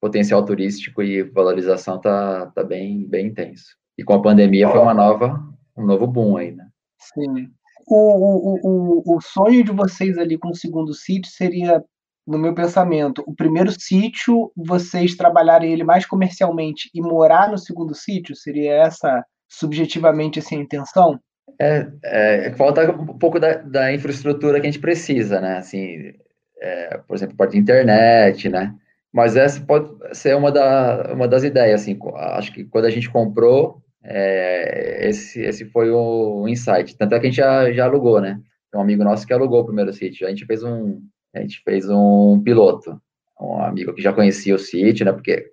[0.00, 3.76] potencial turístico e valorização tá, tá bem bem intenso.
[3.98, 6.68] E com a pandemia foi uma nova um novo boom aí, né?
[6.98, 7.48] Sim.
[7.86, 11.84] O, o, o, o sonho de vocês ali com o segundo sítio seria,
[12.26, 17.94] no meu pensamento, o primeiro sítio, vocês trabalharem ele mais comercialmente e morar no segundo
[17.94, 18.34] sítio?
[18.34, 21.20] Seria essa subjetivamente assim, a intenção?
[21.60, 25.58] É, é, falta um pouco da, da, infraestrutura que a gente precisa, né?
[25.58, 26.12] Assim,
[26.60, 28.74] é, por exemplo, parte de internet, né?
[29.12, 31.98] Mas essa pode ser uma, da, uma das ideias, assim.
[32.16, 36.96] Acho que quando a gente comprou, é, esse, esse foi o insight.
[36.96, 38.40] Tanto é que a gente já, já alugou, né?
[38.74, 40.26] Um amigo nosso que alugou o primeiro sítio.
[40.26, 41.00] A gente fez um,
[41.34, 43.00] a gente fez um piloto.
[43.40, 45.12] um amigo que já conhecia o sítio, né?
[45.12, 45.52] Porque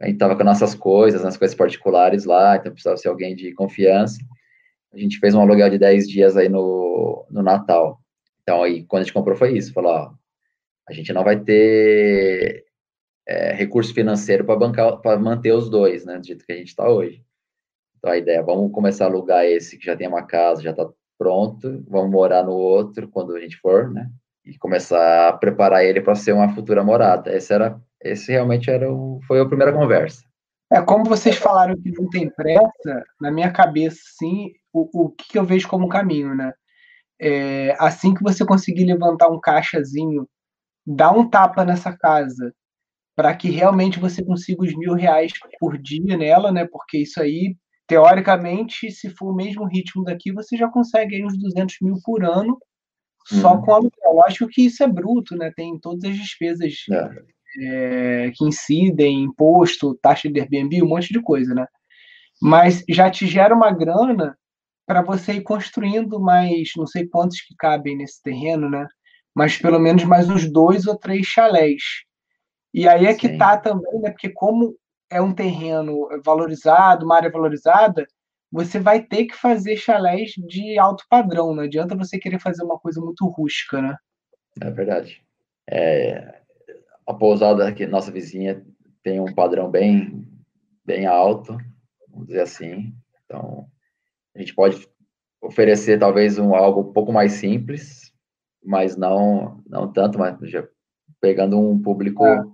[0.00, 3.52] a gente estava com nossas coisas, nas coisas particulares lá, então precisava ser alguém de
[3.52, 4.18] confiança.
[4.94, 8.00] A gente fez um aluguel de 10 dias aí no, no Natal.
[8.42, 9.72] Então, aí, quando a gente comprou, foi isso.
[9.72, 10.12] Falou, ó,
[10.88, 12.64] a gente não vai ter
[13.26, 16.68] é, recurso financeiro para bancar, para manter os dois, né, do jeito que a gente
[16.68, 17.24] está hoje.
[17.98, 20.88] Então, a ideia, vamos começar a alugar esse que já tem uma casa, já está
[21.18, 24.10] pronto, vamos morar no outro quando a gente for, né,
[24.44, 27.34] e começar a preparar ele para ser uma futura morada.
[27.34, 30.22] Esse era, esse realmente era o, foi a primeira conversa.
[30.72, 35.38] É, como vocês falaram que não tem pressa, na minha cabeça, sim, o, o que
[35.38, 36.52] eu vejo como caminho, né?
[37.20, 40.28] É, assim que você conseguir levantar um caixazinho,
[40.86, 42.52] dá um tapa nessa casa
[43.16, 46.66] para que realmente você consiga os mil reais por dia nela, né?
[46.66, 51.38] Porque isso aí, teoricamente, se for o mesmo ritmo daqui, você já consegue aí uns
[51.38, 52.58] 200 mil por ano
[53.26, 53.62] só uhum.
[53.62, 54.24] com aluguel.
[54.26, 55.52] Acho que isso é bruto, né?
[55.54, 57.33] Tem todas as despesas é.
[57.60, 61.66] É, que incidem, imposto, taxa de Airbnb, um monte de coisa, né?
[62.42, 64.36] Mas já te gera uma grana
[64.86, 68.86] para você ir construindo mais, não sei quantos que cabem nesse terreno, né?
[69.34, 71.82] Mas pelo menos mais uns dois ou três chalés.
[72.72, 73.38] E aí é que Sim.
[73.38, 74.10] tá também, né?
[74.10, 74.76] Porque como
[75.10, 78.06] é um terreno valorizado, uma área valorizada,
[78.50, 81.54] você vai ter que fazer chalés de alto padrão.
[81.54, 83.96] Não adianta você querer fazer uma coisa muito rústica, né?
[84.60, 85.22] É verdade.
[85.68, 86.40] É,
[87.06, 88.64] a pousada aqui, nossa vizinha,
[89.02, 90.26] tem um padrão bem,
[90.84, 91.56] bem alto,
[92.08, 92.94] vamos dizer assim.
[93.24, 93.66] Então,
[94.34, 94.88] a gente pode
[95.42, 98.12] oferecer talvez um algo um pouco mais simples,
[98.64, 100.66] mas não não tanto, mas já
[101.20, 102.44] pegando um público é.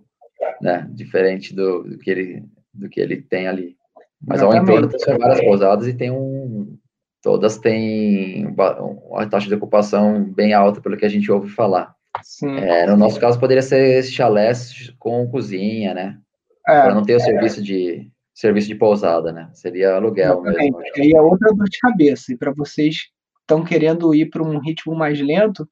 [0.60, 3.76] né, diferente do, do, que ele do que ele tem ali.
[4.20, 6.76] Mas ao entorno tem várias pousadas e tem um
[7.22, 11.94] todas têm uma taxa de ocupação bem alta pelo que a gente ouve falar.
[12.42, 16.18] É, no nosso caso poderia ser chalés com cozinha, né?
[16.66, 19.50] É, Para não ter o serviço de serviço de pousada, né?
[19.52, 20.76] Seria aluguel Exatamente.
[20.76, 21.04] mesmo.
[21.04, 22.32] E é outra dor de cabeça.
[22.32, 23.10] E para vocês que
[23.42, 25.68] estão querendo ir para um ritmo mais lento,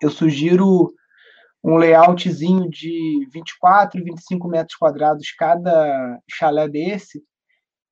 [0.00, 0.92] eu sugiro
[1.62, 7.22] um layoutzinho de 24, 25 metros quadrados cada chalé desse.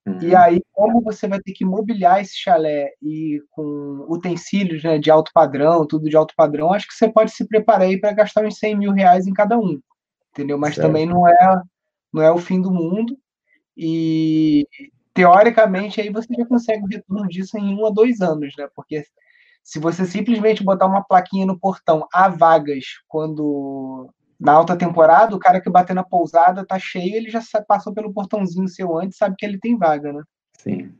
[0.06, 0.18] Uhum.
[0.20, 5.10] E aí, como você vai ter que mobiliar esse chalé e com utensílios né, de
[5.10, 8.44] alto padrão, tudo de alto padrão, acho que você pode se preparar aí para gastar
[8.44, 9.80] uns 100 mil reais em cada um,
[10.30, 10.58] entendeu?
[10.58, 10.86] Mas certo.
[10.86, 11.62] também não é,
[12.12, 13.16] não é o fim do mundo.
[13.76, 14.66] E
[15.14, 18.68] teoricamente aí você já consegue o retorno disso em um a dois anos, né?
[18.74, 19.04] Porque
[19.62, 24.10] se você simplesmente botar uma plaquinha no portão há vagas quando
[24.44, 28.12] na alta temporada, o cara que bater na pousada tá cheio, ele já passou pelo
[28.12, 30.22] portãozinho seu antes, sabe que ele tem vaga, né?
[30.58, 30.92] Sim.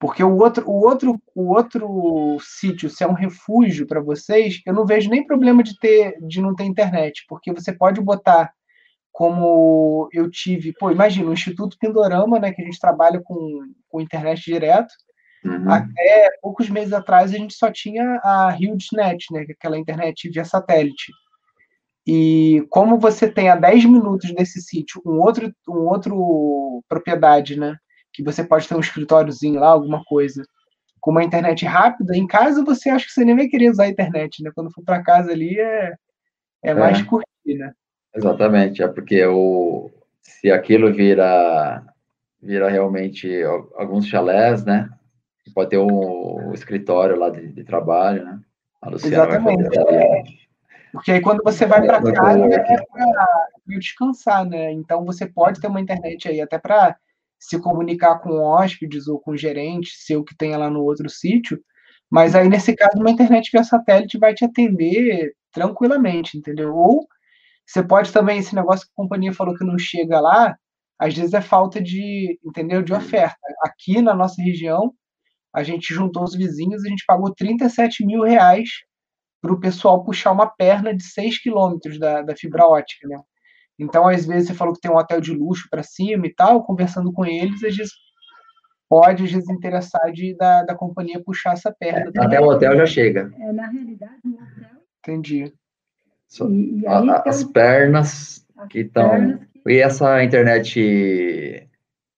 [0.00, 4.74] Porque o outro, o outro, o outro sítio, se é um refúgio para vocês, eu
[4.74, 8.52] não vejo nem problema de ter, de não ter internet, porque você pode botar
[9.12, 14.00] como eu tive, pô, imagina, o Instituto Pindorama, né, que a gente trabalha com, com
[14.00, 14.92] internet direto,
[15.44, 15.70] uhum.
[15.70, 20.28] até poucos meses atrás a gente só tinha a HughesNet, né, que é aquela internet
[20.28, 21.12] via satélite.
[22.06, 27.76] E como você tem a 10 minutos desse sítio um outro, um outro propriedade, né,
[28.12, 30.42] que você pode ter um escritóriozinho lá, alguma coisa,
[31.00, 33.88] com uma internet rápida, em casa você acha que você nem vai querer usar a
[33.88, 34.50] internet, né?
[34.54, 35.94] Quando for para casa ali é,
[36.62, 37.04] é mais é.
[37.04, 37.72] curtir, né?
[38.14, 41.82] Exatamente, é porque o, se aquilo vira,
[42.40, 43.28] vira realmente
[43.74, 44.88] alguns chalés, né?
[45.54, 48.40] Pode ter um, um escritório lá de, de, trabalho, né?
[48.80, 49.62] A Luciana Exatamente.
[49.62, 50.41] vai fazer
[50.92, 54.70] Porque aí quando você vai para casa é para descansar, né?
[54.72, 56.96] Então você pode ter uma internet aí até para
[57.38, 61.60] se comunicar com hóspedes ou com gerente seu que tenha lá no outro sítio,
[62.10, 66.74] mas aí nesse caso uma internet via satélite vai te atender tranquilamente, entendeu?
[66.74, 67.06] Ou
[67.66, 70.56] você pode também, esse negócio que a companhia falou que não chega lá,
[70.98, 73.38] às vezes é falta de, entendeu, de oferta.
[73.64, 74.92] Aqui na nossa região,
[75.54, 78.68] a gente juntou os vizinhos, a gente pagou 37 mil reais
[79.42, 83.18] para o pessoal puxar uma perna de 6 quilômetros da, da fibra ótica, né?
[83.76, 86.62] Então, às vezes, você falou que tem um hotel de luxo para cima e tal,
[86.62, 87.92] conversando com eles, às vezes
[88.88, 92.12] pode, às vezes, interessar de, da, da companhia puxar essa perna.
[92.14, 93.32] É, até o hotel já chega.
[93.40, 94.70] É, na realidade, o hotel...
[95.00, 95.52] Entendi.
[96.48, 99.38] E, e a, as pernas as que estão.
[99.64, 99.72] Que...
[99.72, 101.68] E essa internet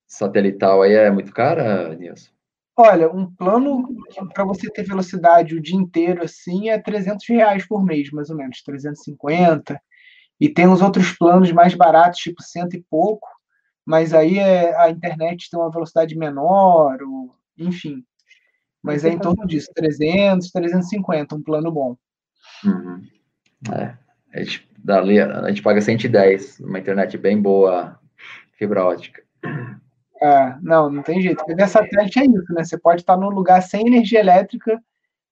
[0.06, 2.33] satelital aí é muito cara, Nilson?
[2.76, 3.86] Olha, um plano
[4.32, 8.36] para você ter velocidade o dia inteiro assim é 300 reais por mês, mais ou
[8.36, 9.80] menos, 350.
[10.40, 13.28] E tem os outros planos mais baratos, tipo cento e pouco,
[13.86, 18.04] mas aí é, a internet tem uma velocidade menor, ou, enfim.
[18.82, 21.96] Mas é em torno disso, 300, 350, um plano bom.
[22.64, 23.02] Uhum.
[23.72, 23.96] É
[24.34, 27.98] A gente, dali, a gente paga 110, uma internet bem boa,
[28.58, 29.22] fibra ótica.
[30.22, 31.44] É, não, não tem jeito.
[31.44, 32.64] Porque satélite é isso, né?
[32.64, 34.80] Você pode estar num lugar sem energia elétrica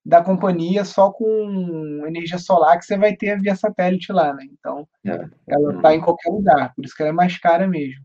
[0.04, 4.44] da companhia, só com energia solar que você vai ter via satélite lá, né?
[4.50, 5.28] Então, é.
[5.46, 5.94] ela está uhum.
[5.94, 8.02] em qualquer lugar, por isso que ela é mais cara mesmo.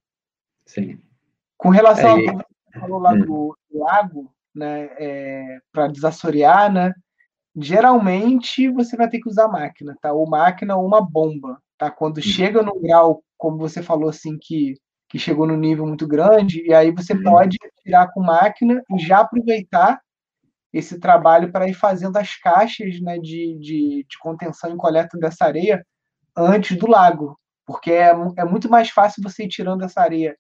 [0.66, 1.00] Sim.
[1.58, 3.20] Com relação é, ao que falou lá hum.
[3.20, 6.94] do, do lago, né, é, para desassorear, né?
[7.56, 10.14] Geralmente você vai ter que usar máquina, tá?
[10.14, 11.90] Ou máquina ou uma bomba, tá?
[11.90, 12.22] Quando hum.
[12.22, 14.76] chega no grau, como você falou assim, que
[15.10, 17.24] que chegou no nível muito grande, e aí você uhum.
[17.24, 20.00] pode tirar com máquina e já aproveitar
[20.74, 25.46] esse trabalho para ir fazendo as caixas né, de, de, de, contenção e coleta dessa
[25.46, 25.86] areia
[26.36, 30.38] antes do lago, porque é, é muito mais fácil você ir tirando essa areia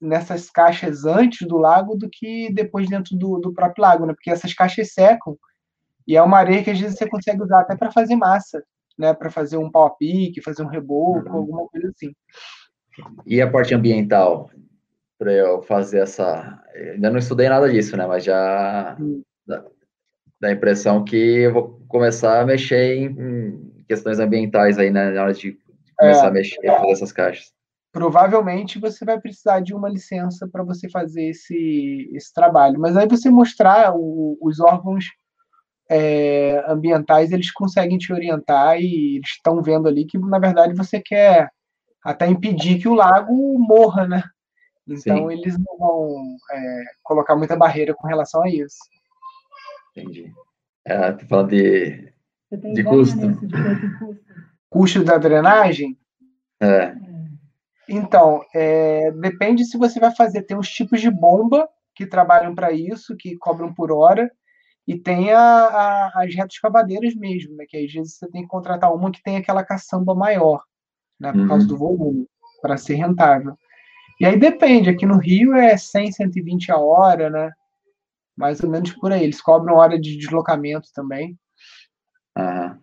[0.00, 4.12] nessas caixas antes do lago do que depois dentro do, do próprio lago, né?
[4.12, 5.36] Porque essas caixas secam
[6.06, 8.62] e é uma areia que às vezes você consegue usar até para fazer massa,
[8.98, 9.14] né?
[9.14, 11.36] Para fazer um pau a pique, fazer um reboco, uhum.
[11.36, 12.12] alguma coisa assim.
[13.26, 14.50] E a parte ambiental,
[15.18, 16.62] para eu fazer essa.
[16.74, 18.06] Ainda não estudei nada disso, né?
[18.06, 18.96] Mas já
[19.46, 19.64] dá,
[20.40, 25.10] dá a impressão que eu vou começar a mexer em, questões ambientais aí, né?
[25.10, 25.58] Na hora de
[25.98, 27.52] começar é, a mexer, fazer essas caixas.
[27.90, 32.78] Provavelmente você vai precisar de uma licença para você fazer esse, esse trabalho.
[32.78, 35.06] Mas aí você mostrar o, os órgãos
[35.90, 41.00] é, ambientais, eles conseguem te orientar e eles estão vendo ali que, na verdade, você
[41.00, 41.48] quer
[42.02, 44.22] até impedir que o lago morra, né?
[44.86, 45.32] Então Sim.
[45.32, 48.78] eles não vão é, colocar muita barreira com relação a isso.
[49.94, 50.32] Entendi.
[50.84, 52.12] É, tô falando de,
[52.50, 53.32] de custo.
[53.32, 54.28] de custo.
[54.70, 55.98] Custo da drenagem?
[56.60, 56.94] É.
[57.88, 60.42] Então, é, depende se você vai fazer.
[60.42, 64.30] Tem uns tipos de bomba que trabalham para isso, que cobram por hora,
[64.86, 67.64] e tem a, a, as retas cavadeiras mesmo, né?
[67.68, 70.62] Que às vezes você tem que contratar uma que tem aquela caçamba maior
[71.20, 71.48] né, por uhum.
[71.48, 72.26] causa do volume,
[72.60, 73.56] para ser rentável.
[74.20, 77.52] E aí depende, aqui no Rio é 100, 120 a hora, né?
[78.36, 79.22] Mais ou menos por aí.
[79.22, 81.36] Eles cobram hora de deslocamento também.
[82.34, 82.76] Ah,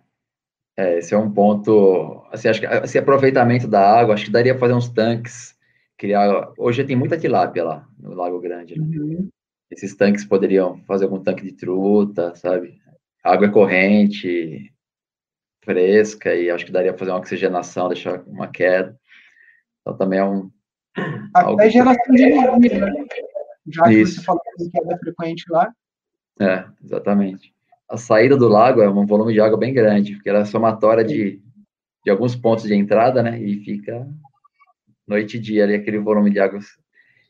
[0.77, 2.25] é, esse é um ponto.
[2.31, 5.55] Assim, acho que esse aproveitamento da água, acho que daria para fazer uns tanques.
[5.97, 6.51] Criar.
[6.57, 8.79] Hoje tem muita tilápia lá no Lago Grande.
[8.79, 8.85] Né?
[8.85, 9.29] Uhum.
[9.71, 12.77] Esses tanques poderiam fazer algum tanque de truta, sabe?
[13.23, 14.71] Água corrente,
[15.65, 18.97] fresca e acho que daria para fazer uma oxigenação, deixar uma queda.
[19.81, 20.49] Então também é um.
[21.33, 23.05] Até geração de energia, né?
[23.67, 24.15] Já que Isso.
[24.15, 25.73] você falou que queda frequente lá.
[26.39, 27.53] É, exatamente.
[27.89, 31.03] A saída do lago é um volume de água bem grande, porque ela é somatória
[31.03, 31.41] de,
[32.03, 33.39] de alguns pontos de entrada, né?
[33.39, 34.07] E fica
[35.07, 36.59] noite e dia ali aquele volume de água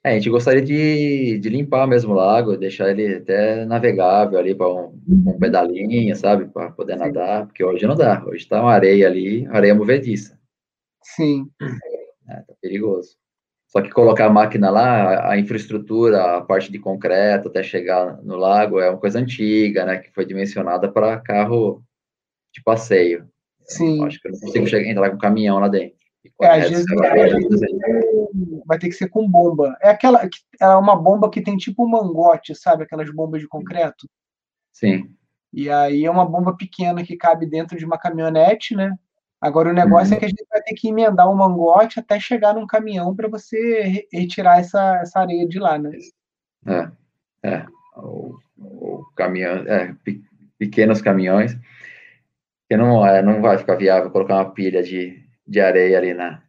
[0.06, 4.54] é, a gente gostaria de, de limpar mesmo o lago, deixar ele até navegável ali
[4.54, 6.46] para um, um pedalinho, sabe?
[6.46, 8.24] Para poder nadar, porque hoje não dá.
[8.24, 10.40] Hoje está uma areia ali, areia movediça.
[11.02, 11.50] Sim.
[12.30, 13.18] É, tá perigoso.
[13.68, 18.36] Só que colocar a máquina lá, a infraestrutura, a parte de concreto até chegar no
[18.36, 19.98] lago é uma coisa antiga, né?
[19.98, 21.84] Que foi dimensionada para carro
[22.54, 23.28] de passeio.
[23.64, 24.02] Sim.
[24.02, 25.95] Eu acho que eu não consigo chegar, entrar com caminhão lá dentro.
[26.42, 26.86] É, às vezes
[28.66, 29.78] vai ter que ser com bomba.
[29.82, 30.28] É aquela
[30.60, 32.84] é uma bomba que tem tipo um mangote, sabe?
[32.84, 34.10] Aquelas bombas de concreto.
[34.74, 35.16] Sim.
[35.54, 38.94] E aí é uma bomba pequena que cabe dentro de uma caminhonete, né?
[39.40, 40.18] Agora o negócio uhum.
[40.18, 43.30] é que a gente vai ter que emendar um mangote até chegar num caminhão para
[43.30, 45.92] você retirar essa, essa areia de lá, né?
[46.66, 46.92] É,
[47.44, 47.66] é.
[47.96, 49.96] O, o caminhão, é,
[50.58, 51.56] pequenos caminhões,
[52.68, 56.42] que não, é, não vai ficar viável colocar uma pilha de de areia ali na.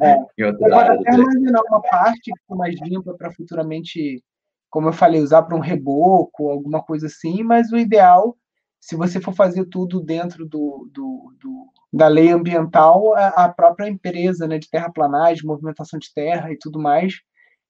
[0.00, 0.16] É.
[0.38, 4.22] em outra área até imaginar uma parte mais limpa para futuramente,
[4.70, 8.36] como eu falei, usar para um reboco, alguma coisa assim, mas o ideal,
[8.80, 13.88] se você for fazer tudo dentro do, do, do da lei ambiental, a, a própria
[13.88, 17.14] empresa né, de terraplanagem, movimentação de terra e tudo mais,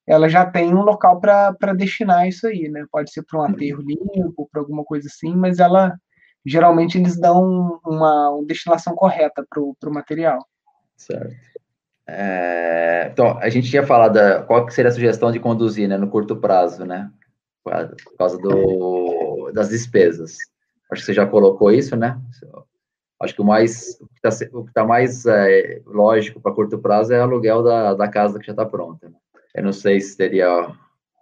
[0.07, 2.85] ela já tem um local para destinar isso aí, né?
[2.91, 5.97] Pode ser para um aterro limpo, para alguma coisa assim, mas ela
[6.45, 10.45] geralmente eles dão uma, uma destilação correta para o material.
[10.97, 11.35] Certo.
[12.07, 16.09] É, então, a gente tinha falado da, qual seria a sugestão de conduzir né, no
[16.09, 17.11] curto prazo, né?
[17.63, 20.37] Por causa do, das despesas.
[20.91, 22.21] Acho que você já colocou isso, né?
[23.21, 27.21] Acho que o mais o que está tá mais é, lógico para curto prazo é
[27.21, 29.09] o aluguel da, da casa que já está pronta.
[29.09, 29.15] Né?
[29.55, 30.73] Eu não sei se teria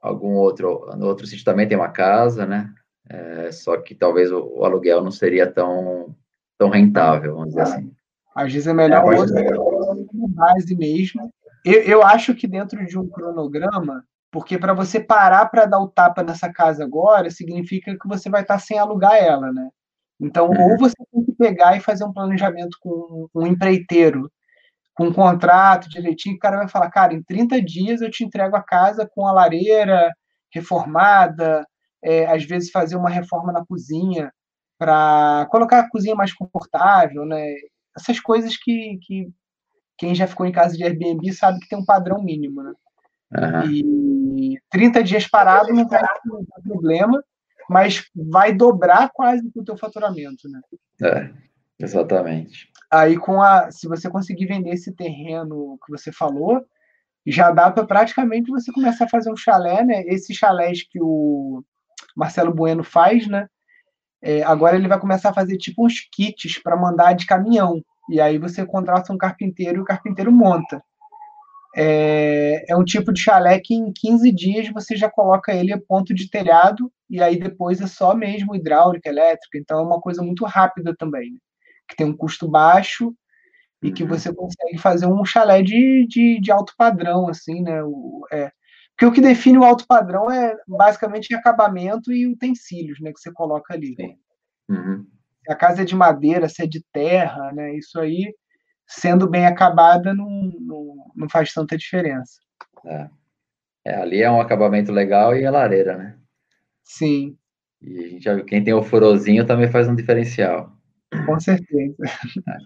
[0.02, 0.88] algum outro.
[0.96, 2.72] No outro sítio também tem uma casa, né?
[3.12, 6.14] É, só que talvez o, o, aluguel não seria tão,
[6.56, 7.92] tão rentável, vamos dizer assim.
[8.32, 11.28] Às vezes é melhor é, base mesmo.
[11.64, 15.88] Eu, eu acho que dentro de um cronograma, porque para você parar para dar o
[15.88, 19.68] tapa nessa casa agora, significa que você vai estar tá sem alugar ela, né?
[20.20, 20.70] Então, uhum.
[20.70, 24.30] ou você tem que pegar e fazer um planejamento com um empreiteiro,
[24.94, 28.54] com um contrato direitinho, o cara vai falar, cara, em 30 dias eu te entrego
[28.54, 30.12] a casa com a lareira
[30.52, 31.66] reformada,
[32.02, 34.32] é, às vezes fazer uma reforma na cozinha
[34.78, 37.54] para colocar a cozinha mais confortável, né?
[37.96, 39.28] Essas coisas que, que
[39.98, 42.72] quem já ficou em casa de Airbnb sabe que tem um padrão mínimo, né?
[43.32, 43.70] Uhum.
[43.70, 47.22] E 30 dias parado não vai ter problema,
[47.68, 50.60] mas vai dobrar quase o teu faturamento, né?
[51.02, 51.30] É,
[51.78, 52.70] exatamente.
[52.90, 56.64] Aí com a, se você conseguir vender esse terreno que você falou,
[57.26, 60.02] já dá para praticamente você começar a fazer um chalé, né?
[60.06, 61.62] Esses chalés que o
[62.16, 63.46] Marcelo Bueno faz, né?
[64.22, 67.82] É, agora ele vai começar a fazer tipo uns kits para mandar de caminhão.
[68.10, 70.82] E aí você contrata um carpinteiro e o carpinteiro monta.
[71.76, 75.80] É, é, um tipo de chalé que em 15 dias você já coloca ele a
[75.80, 79.56] ponto de telhado e aí depois é só mesmo hidráulica, elétrica.
[79.56, 81.38] Então é uma coisa muito rápida também, né?
[81.88, 83.14] que tem um custo baixo
[83.82, 84.08] e que uhum.
[84.08, 87.82] você consegue fazer um chalé de, de, de alto padrão, assim, né?
[87.82, 88.52] O, é,
[89.00, 93.32] porque o que define o alto padrão é basicamente acabamento e utensílios, né, que você
[93.32, 93.96] coloca ali.
[94.68, 95.06] Uhum.
[95.42, 98.34] Se a casa é de madeira, se é de terra, né, isso aí,
[98.86, 100.28] sendo bem acabada, não,
[100.60, 102.40] não, não faz tanta diferença.
[102.84, 103.08] É.
[103.86, 103.94] é.
[103.94, 106.18] ali é um acabamento legal e a lareira, né?
[106.84, 107.38] Sim.
[107.80, 110.76] E a gente já viu, quem tem o forozinho também faz um diferencial.
[111.24, 111.96] Com certeza.
[112.04, 112.58] É.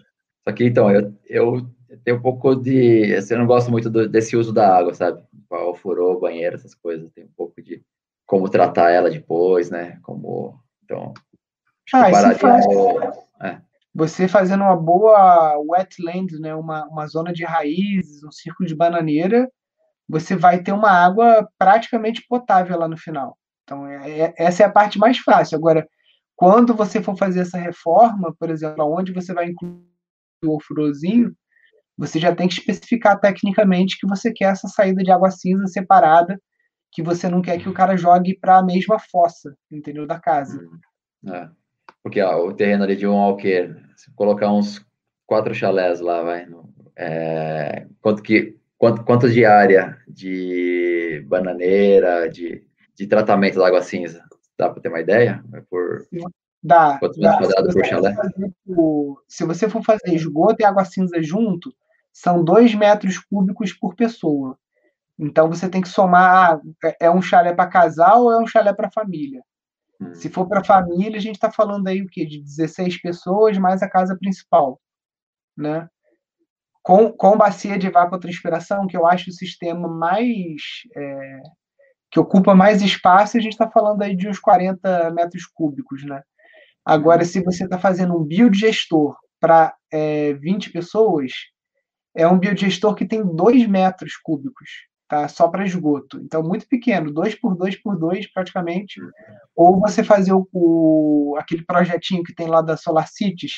[0.43, 1.73] Só que, então, eu, eu
[2.03, 3.15] tenho um pouco de...
[3.15, 5.21] Assim, eu não gosto muito do, desse uso da água, sabe?
[5.47, 7.81] qual furou o banheiro, essas coisas, tem um pouco de
[8.25, 9.99] como tratar ela depois, né?
[10.01, 11.13] Como então
[11.93, 12.65] ah, parar faz...
[13.41, 13.61] é.
[13.93, 16.53] Você fazendo uma boa wetland, né?
[16.53, 19.49] Uma, uma zona de raízes, um círculo de bananeira,
[20.07, 23.37] você vai ter uma água praticamente potável lá no final.
[23.63, 25.57] Então, é, é, essa é a parte mais fácil.
[25.57, 25.87] Agora,
[26.35, 29.81] quando você for fazer essa reforma, por exemplo, onde você vai incluir
[30.43, 31.33] o furozinho,
[31.97, 36.39] você já tem que especificar tecnicamente que você quer essa saída de água cinza separada,
[36.91, 40.05] que você não quer que o cara jogue para a mesma fossa, entendeu?
[40.05, 40.59] Da casa.
[40.59, 41.49] Hum, é.
[42.03, 44.85] Porque ó, o terreno ali de um alqueire, se colocar uns
[45.25, 46.47] quatro chalés lá, vai.
[46.95, 52.63] É, quanto que quanto, quanto de área de bananeira, de,
[52.95, 54.23] de tratamento da água cinza?
[54.57, 55.43] Dá para ter uma ideia?
[55.53, 56.05] É por
[56.63, 56.99] dá.
[57.19, 57.39] Dá.
[57.41, 58.15] Se, por chalé?
[59.27, 61.73] se você for fazer esgoto e água cinza junto,
[62.15, 64.57] são 2 metros cúbicos por pessoa.
[65.19, 68.73] Então você tem que somar, ah, é um chalé para casal ou é um chalé
[68.73, 69.43] para família?
[69.99, 70.13] Hum.
[70.13, 72.25] Se for para família, a gente está falando aí o quê?
[72.25, 74.79] De 16 pessoas mais a casa principal,
[75.57, 75.89] né?
[76.81, 80.61] Com, com bacia de evapotranspiração, que eu acho o sistema mais
[80.95, 81.41] é,
[82.09, 86.21] que ocupa mais espaço, a gente está falando aí de uns 40 metros cúbicos, né?
[86.85, 87.25] Agora, hum.
[87.25, 91.33] se você está fazendo um biodigestor para é, 20 pessoas,
[92.15, 94.69] é um biodigestor que tem 2 metros cúbicos,
[95.07, 95.27] tá?
[95.27, 96.19] Só para esgoto.
[96.21, 99.01] Então, muito pequeno, 2 por 2 por 2 praticamente.
[99.55, 103.53] Ou você fazer o, o, aquele projetinho que tem lá da SolarCities,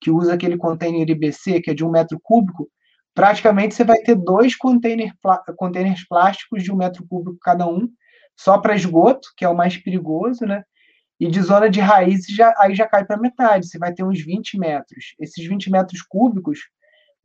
[0.00, 2.68] que usa aquele container IBC, que é de um metro cúbico,
[3.12, 5.12] praticamente você vai ter dois container,
[5.56, 7.88] containers plásticos de um metro cúbico cada um,
[8.36, 10.62] só para esgoto, que é o mais perigoso, né?
[11.18, 14.20] E de zona de raiz, já, aí já cai para metade, você vai ter uns
[14.20, 15.14] 20 metros.
[15.18, 16.60] Esses 20 metros cúbicos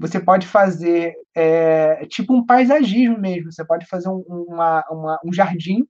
[0.02, 3.52] você pode fazer é, tipo um paisagismo mesmo.
[3.52, 5.86] Você pode fazer um, uma, uma, um jardim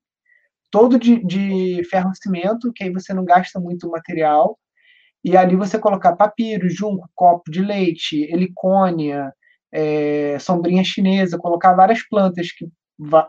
[0.70, 4.60] todo de, de ferro-cimento, que aí você não gasta muito material.
[5.24, 9.34] E ali você colocar papiro, junco, copo de leite, helicônia,
[9.72, 12.68] é, sombrinha chinesa, colocar várias plantas que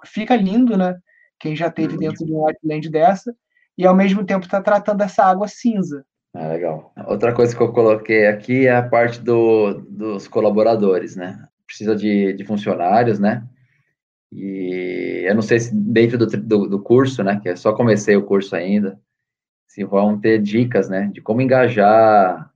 [0.04, 0.98] fica lindo, né?
[1.38, 3.32] Quem já teve dentro de um wetland dessa,
[3.78, 6.04] e ao mesmo tempo está tratando essa água cinza.
[6.34, 6.92] Ah, legal.
[7.06, 11.46] Outra coisa que eu coloquei aqui é a parte do, dos colaboradores, né?
[11.66, 13.46] Precisa de, de funcionários, né?
[14.32, 17.38] E eu não sei se dentro do, do, do, curso, né?
[17.40, 18.98] Que é só comecei o curso ainda,
[19.68, 21.10] se vão ter dicas, né?
[21.12, 22.50] De como engajar,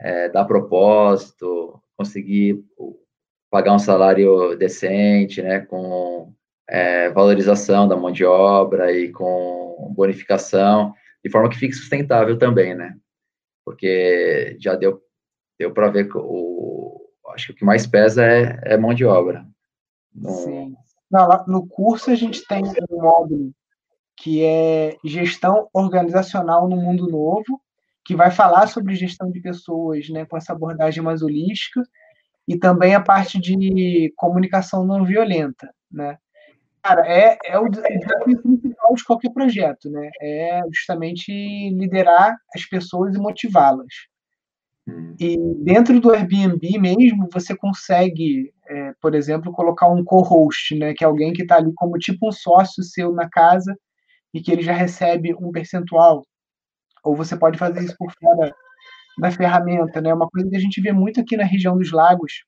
[0.00, 2.64] é, dar propósito, conseguir
[3.50, 5.60] pagar um salário decente, né?
[5.60, 6.34] Com
[6.68, 12.74] é, valorização da mão de obra e com bonificação, de forma que fique sustentável também,
[12.74, 12.96] né?
[13.70, 15.00] Porque já deu,
[15.56, 17.00] deu para ver que o,
[17.32, 19.46] acho que o que mais pesa é, é mão de obra.
[20.12, 20.30] No...
[20.30, 20.74] Sim.
[21.08, 23.52] Não, lá, no curso a gente tem um módulo
[24.16, 27.60] que é gestão organizacional no mundo novo,
[28.04, 31.80] que vai falar sobre gestão de pessoas, né, com essa abordagem mais holística,
[32.46, 36.18] e também a parte de comunicação não violenta, né?
[36.82, 40.10] Cara, é, é o desafio principal de qualquer projeto, né?
[40.20, 41.30] É justamente
[41.70, 43.92] liderar as pessoas e motivá-las.
[44.88, 45.14] Hum.
[45.20, 50.94] E dentro do Airbnb mesmo, você consegue, é, por exemplo, colocar um co-host, né?
[50.94, 53.76] Que é alguém que está ali como tipo um sócio seu na casa
[54.32, 56.24] e que ele já recebe um percentual.
[57.04, 58.54] Ou você pode fazer isso por fora
[59.18, 60.14] da ferramenta, né?
[60.14, 62.44] Uma coisa que a gente vê muito aqui na região dos lagos,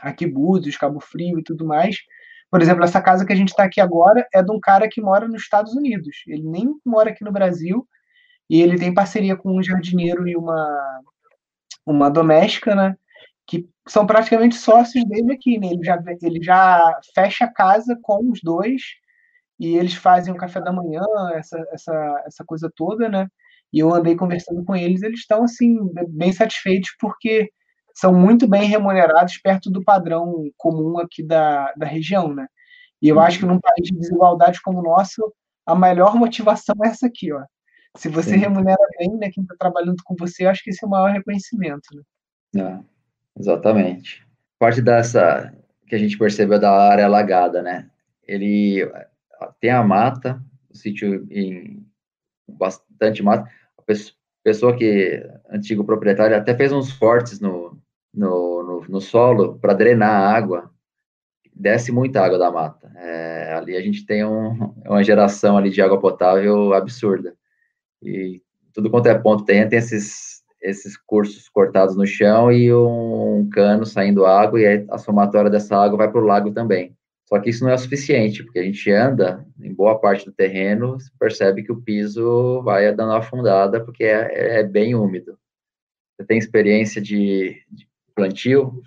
[0.00, 1.96] aqui Búzios, Cabo Frio e tudo mais.
[2.54, 5.02] Por exemplo, essa casa que a gente está aqui agora é de um cara que
[5.02, 6.18] mora nos Estados Unidos.
[6.24, 7.84] Ele nem mora aqui no Brasil
[8.48, 11.00] e ele tem parceria com um jardineiro e uma
[11.84, 12.94] uma doméstica, né?
[13.44, 15.66] Que são praticamente sócios dele aqui, né?
[15.66, 18.82] Ele já, ele já fecha a casa com os dois
[19.58, 21.02] e eles fazem o café da manhã,
[21.34, 23.26] essa, essa, essa coisa toda, né?
[23.72, 25.76] E eu andei conversando com eles, eles estão, assim,
[26.08, 27.50] bem satisfeitos porque
[27.94, 32.46] são muito bem remunerados perto do padrão comum aqui da, da região, né?
[33.00, 35.32] E eu acho que num país de desigualdade como o nosso,
[35.64, 37.44] a melhor motivação é essa aqui, ó.
[37.96, 38.38] Se você Sim.
[38.38, 41.12] remunera bem, né, quem está trabalhando com você, eu acho que esse é o maior
[41.12, 42.02] reconhecimento, né?
[42.60, 42.80] É,
[43.38, 44.26] exatamente.
[44.58, 45.54] Parte dessa
[45.86, 47.88] que a gente percebeu da área alagada, né?
[48.26, 48.90] Ele
[49.60, 51.86] tem a mata, o sítio em
[52.48, 53.48] bastante mata.
[53.78, 53.82] A
[54.42, 57.73] pessoa que, antigo proprietário, até fez uns cortes no,
[58.14, 60.70] no, no, no solo para drenar a água.
[61.54, 62.90] Desce muita água da mata.
[62.96, 67.34] É, ali a gente tem um, uma geração ali de água potável absurda.
[68.02, 68.42] E
[68.72, 73.86] tudo quanto é ponto tem, tem esses, esses cursos cortados no chão e um cano
[73.86, 76.96] saindo água, e a somatória dessa água vai para o lago também.
[77.26, 80.32] Só que isso não é o suficiente, porque a gente anda em boa parte do
[80.32, 85.38] terreno, percebe que o piso vai dando uma afundada, porque é, é bem úmido.
[86.16, 88.80] Você tem experiência de, de plantio,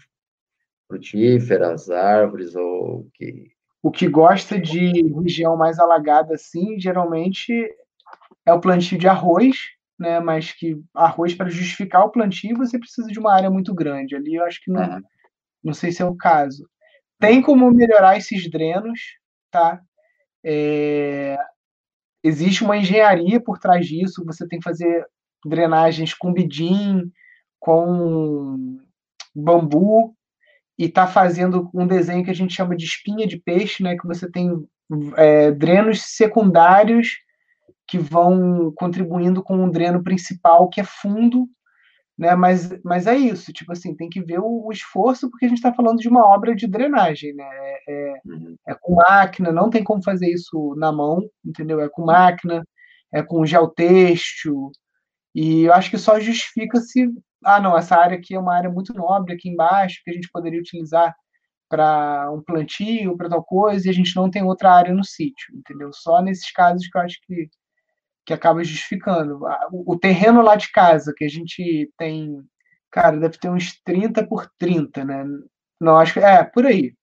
[0.87, 3.51] frutíferas, árvores, ou que...
[3.83, 7.53] O que gosta de região mais alagada, assim, geralmente
[8.45, 9.55] é o plantio de arroz,
[9.99, 10.19] né?
[10.19, 14.15] Mas que arroz, para justificar o plantio, você precisa de uma área muito grande.
[14.15, 15.01] Ali eu acho que não,
[15.63, 16.67] não sei se é o caso.
[17.19, 18.99] Tem como melhorar esses drenos,
[19.51, 19.81] tá?
[20.43, 21.37] É,
[22.23, 24.23] existe uma engenharia por trás disso.
[24.25, 25.05] Você tem que fazer
[25.45, 27.11] drenagens com bidim,
[27.59, 28.79] com
[29.41, 30.15] bambu,
[30.77, 33.97] e está fazendo um desenho que a gente chama de espinha de peixe, né?
[33.97, 34.51] Que você tem
[35.15, 37.17] é, drenos secundários
[37.87, 41.47] que vão contribuindo com um dreno principal que é fundo
[42.17, 42.35] né?
[42.35, 45.59] Mas, mas é isso, tipo assim, tem que ver o, o esforço, porque a gente
[45.59, 47.43] está falando de uma obra de drenagem, né?
[47.45, 48.55] É, é, uhum.
[48.67, 51.79] é, com máquina, não tem como fazer isso na mão, entendeu?
[51.79, 52.63] É com máquina,
[53.13, 54.71] é com geotexto,
[55.35, 57.07] e eu acho que só justifica se,
[57.43, 60.29] ah, não, essa área aqui é uma área muito nobre aqui embaixo, que a gente
[60.31, 61.15] poderia utilizar
[61.69, 65.55] para um plantio, para tal coisa, e a gente não tem outra área no sítio,
[65.55, 65.91] entendeu?
[65.93, 67.49] Só nesses casos que eu acho que
[68.27, 69.39] que acaba justificando.
[69.71, 72.43] O terreno lá de casa, que a gente tem,
[72.91, 75.23] cara, deve ter uns 30 por 30, né?
[75.79, 76.93] Não, acho que é, por aí.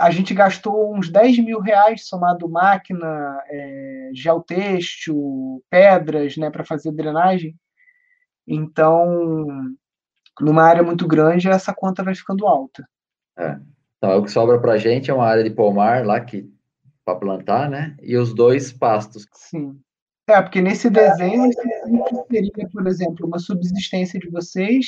[0.00, 3.06] A gente gastou uns 10 mil reais somado máquina,
[3.48, 7.54] é, geotexto, pedras, né, para fazer drenagem.
[8.46, 9.74] Então,
[10.40, 12.86] numa área muito grande, essa conta vai ficando alta.
[13.38, 13.58] É.
[13.98, 16.52] Então, o que sobra para a gente é uma área de pomar lá que
[17.04, 17.96] para plantar, né?
[18.02, 19.26] E os dois pastos.
[19.32, 19.78] Sim.
[20.26, 21.50] É, porque nesse desenho
[22.30, 24.86] seria, por exemplo, uma subsistência de vocês,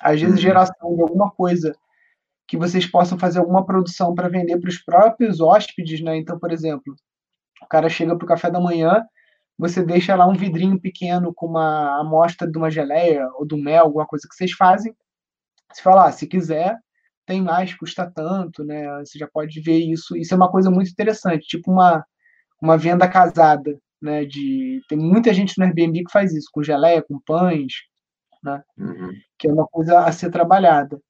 [0.00, 0.42] às vezes uhum.
[0.42, 1.74] geração de alguma coisa
[2.46, 6.16] que vocês possam fazer alguma produção para vender para os próprios hóspedes, né?
[6.16, 6.96] Então, por exemplo,
[7.62, 9.04] o cara chega para o café da manhã,
[9.58, 13.84] você deixa lá um vidrinho pequeno com uma amostra de uma geleia ou do mel,
[13.84, 14.94] alguma coisa que vocês fazem.
[15.72, 16.76] Se falar, ah, se quiser,
[17.26, 18.86] tem mais, custa tanto, né?
[19.00, 20.16] Você já pode ver isso.
[20.16, 22.04] Isso é uma coisa muito interessante, tipo uma,
[22.62, 24.24] uma venda casada, né?
[24.24, 27.72] De tem muita gente no Airbnb que faz isso com geleia, com pães,
[28.42, 28.62] né?
[28.78, 29.12] Uhum.
[29.38, 31.00] Que é uma coisa a ser trabalhada.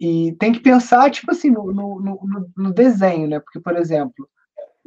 [0.00, 3.40] E tem que pensar tipo assim no, no, no, no desenho, né?
[3.40, 4.28] Porque por exemplo,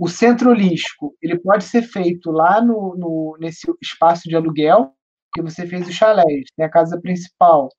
[0.02, 4.96] o centro holístico ele pode ser feito lá no, no nesse espaço de aluguel
[5.32, 7.70] que você fez o chalés, tem a casa principal.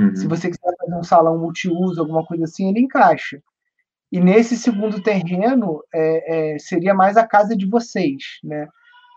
[0.00, 0.14] Uhum.
[0.14, 3.42] Se você quiser fazer um salão multiuso, alguma coisa assim, ele encaixa.
[4.12, 8.68] E nesse segundo terreno é, é, seria mais a casa de vocês, né?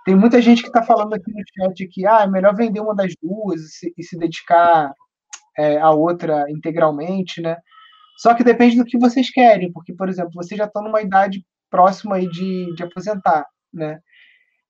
[0.04, 2.96] Tem muita gente que está falando aqui no chat que ah, é melhor vender uma
[2.96, 4.92] das duas e se, e se dedicar
[5.56, 7.58] é, à outra integralmente, né?
[8.18, 11.46] Só que depende do que vocês querem, porque, por exemplo, vocês já estão numa idade
[11.70, 14.00] próxima aí de, de aposentar, né?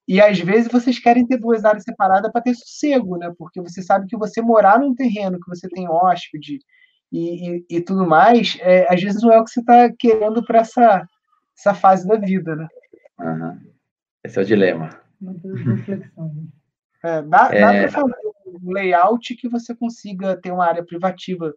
[0.08, 3.32] E às vezes vocês querem ter duas áreas separadas para ter sossego, né?
[3.38, 6.60] Porque você sabe que você morar num terreno que você tem hóspede
[7.12, 10.43] e, e, e tudo mais, é, às vezes não é o que você está querendo
[10.43, 11.08] para essa
[11.60, 12.68] essa fase da vida, né?
[13.20, 13.60] Uhum.
[14.24, 14.89] Esse é o dilema.
[17.02, 17.62] É, dá, é...
[17.62, 18.14] dá para fazer
[18.45, 21.54] um layout que você consiga ter uma área privativa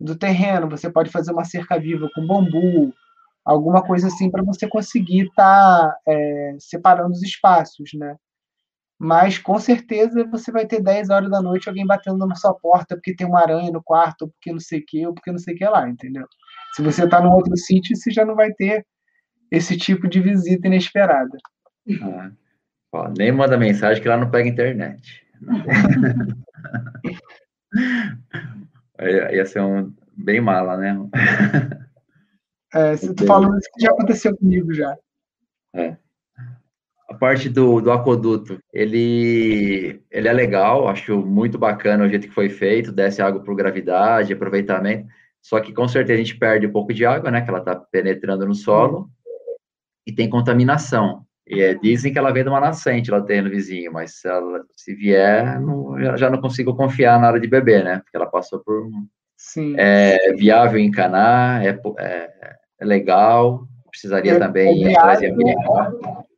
[0.00, 2.92] do terreno, você pode fazer uma cerca viva com bambu,
[3.44, 8.16] alguma coisa assim para você conseguir estar tá, é, separando os espaços, né?
[8.98, 12.94] Mas com certeza você vai ter 10 horas da noite alguém batendo na sua porta
[12.94, 15.38] porque tem uma aranha no quarto, ou porque não sei o que, ou porque não
[15.38, 16.26] sei o que lá, entendeu?
[16.74, 18.86] Se você está num outro sítio, você já não vai ter
[19.50, 21.36] esse tipo de visita inesperada.
[22.02, 22.30] Ah,
[22.92, 25.22] ó, nem manda mensagem que lá não pega internet.
[29.32, 30.96] Ia ser um bem mala, né?
[32.74, 34.96] É, se tu falando isso, já aconteceu comigo já.
[35.74, 35.96] É.
[37.08, 42.34] A parte do, do aquoduto, ele, ele é legal, acho muito bacana o jeito que
[42.34, 45.06] foi feito, desce água por gravidade, aproveitamento,
[45.40, 47.76] só que com certeza a gente perde um pouco de água, né, que ela está
[47.76, 49.08] penetrando no solo,
[50.06, 51.24] e tem contaminação.
[51.46, 54.64] E é, dizem que ela vem de uma nascente lá no vizinho, mas se, ela,
[54.74, 57.98] se vier, não, já não consigo confiar na hora de beber, né?
[57.98, 58.88] Porque ela passou por.
[59.36, 59.74] Sim.
[59.76, 65.34] É viável encanar, é, é, é legal, precisaria é, também é trazer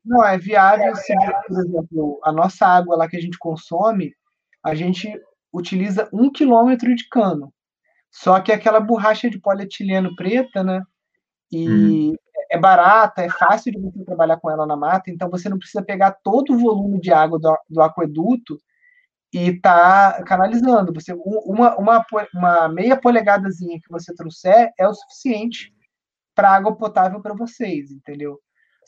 [0.05, 1.15] Não, é viável se,
[1.47, 4.13] por exemplo, a nossa água lá que a gente consome,
[4.65, 5.13] a gente
[5.53, 7.53] utiliza um quilômetro de cano.
[8.11, 10.83] Só que aquela borracha de polietileno preta, né?
[11.53, 12.17] E hum
[12.51, 15.83] é barata, é fácil de você trabalhar com ela na mata, então você não precisa
[15.83, 18.59] pegar todo o volume de água do, do aqueduto
[19.33, 20.93] e tá canalizando.
[20.95, 25.73] Você uma, uma, uma meia polegadazinha que você trouxer é o suficiente
[26.37, 28.39] para água potável para vocês, entendeu?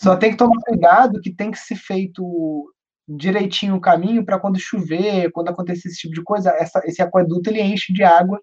[0.00, 2.72] Só tem que tomar cuidado que tem que ser feito
[3.08, 7.50] direitinho o caminho para quando chover, quando acontecer esse tipo de coisa, essa, esse aqueduto
[7.50, 8.40] ele enche de água,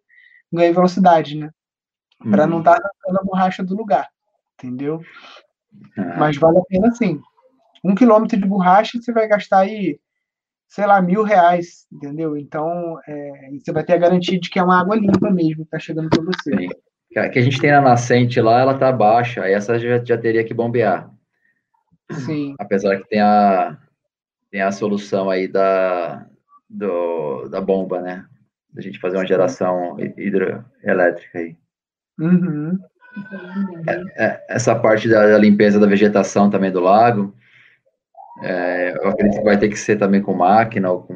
[0.52, 1.50] ganha velocidade, né?
[2.30, 3.14] Para não estar uhum.
[3.14, 4.10] tá a borracha do lugar
[4.56, 5.02] entendeu?
[5.98, 6.18] Ah.
[6.18, 7.22] Mas vale a pena sim.
[7.84, 10.00] Um quilômetro de borracha você vai gastar aí,
[10.68, 12.36] sei lá, mil reais, entendeu?
[12.38, 15.72] Então é, você vai ter a garantia de que é uma água limpa mesmo que
[15.72, 16.56] tá chegando para você.
[16.58, 16.70] Sim.
[17.18, 20.18] A que a gente tem na nascente lá, ela tá baixa, aí essa já, já
[20.18, 21.10] teria que bombear.
[22.12, 22.56] Sim.
[22.60, 23.78] Apesar que tem a,
[24.52, 26.26] tem a solução aí da,
[26.70, 28.26] do, da bomba, né?
[28.72, 31.58] Da gente fazer uma geração hidroelétrica aí.
[32.20, 32.78] Uhum.
[33.88, 37.34] É, é, essa parte da, limpeza da vegetação também do lago,
[38.44, 41.14] é, eu acredito que vai ter que ser também com máquina ou com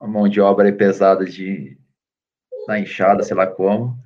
[0.00, 1.78] uma mão de obra pesada de
[2.66, 3.96] na enxada, sei lá como.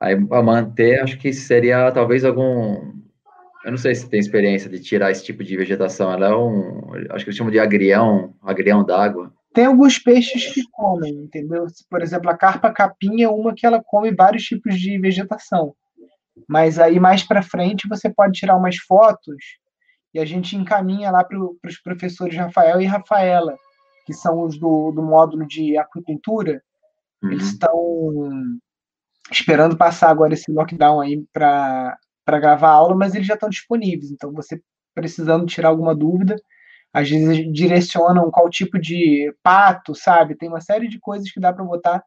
[0.00, 2.94] Aí para manter, acho que seria talvez algum.
[3.64, 6.12] Eu não sei se tem experiência de tirar esse tipo de vegetação.
[6.12, 6.92] Ela é um.
[7.10, 9.32] Acho que eles chamam de agrião, agrião d'água.
[9.52, 11.66] Tem alguns peixes que comem, entendeu?
[11.90, 15.74] Por exemplo, a carpa capim é uma que ela come vários tipos de vegetação.
[16.46, 19.36] Mas aí mais para frente você pode tirar umas fotos
[20.12, 23.56] e a gente encaminha lá para os professores Rafael e Rafaela,
[24.04, 26.62] que são os do, do módulo de aquicultura.
[27.22, 27.32] Uhum.
[27.32, 28.58] Eles estão
[29.30, 34.10] esperando passar agora esse lockdown aí para gravar aula, mas eles já estão disponíveis.
[34.10, 34.60] Então, você
[34.94, 36.36] precisando tirar alguma dúvida,
[36.92, 40.34] às vezes direcionam qual tipo de pato, sabe?
[40.34, 42.02] Tem uma série de coisas que dá para botar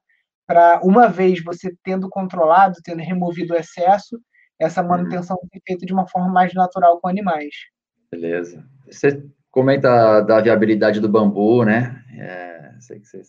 [0.47, 4.19] para uma vez você tendo controlado, tendo removido o excesso,
[4.59, 4.87] essa uhum.
[4.87, 7.53] manutenção ser feita de uma forma mais natural com animais.
[8.11, 8.65] Beleza.
[8.89, 12.03] Você comenta da viabilidade do bambu, né?
[12.17, 13.21] É, sei que você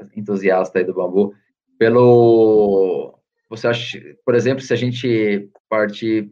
[0.00, 1.34] é entusiasta aí do bambu.
[1.78, 3.15] Pelo,
[3.48, 6.30] você acha, por exemplo, se a gente partir,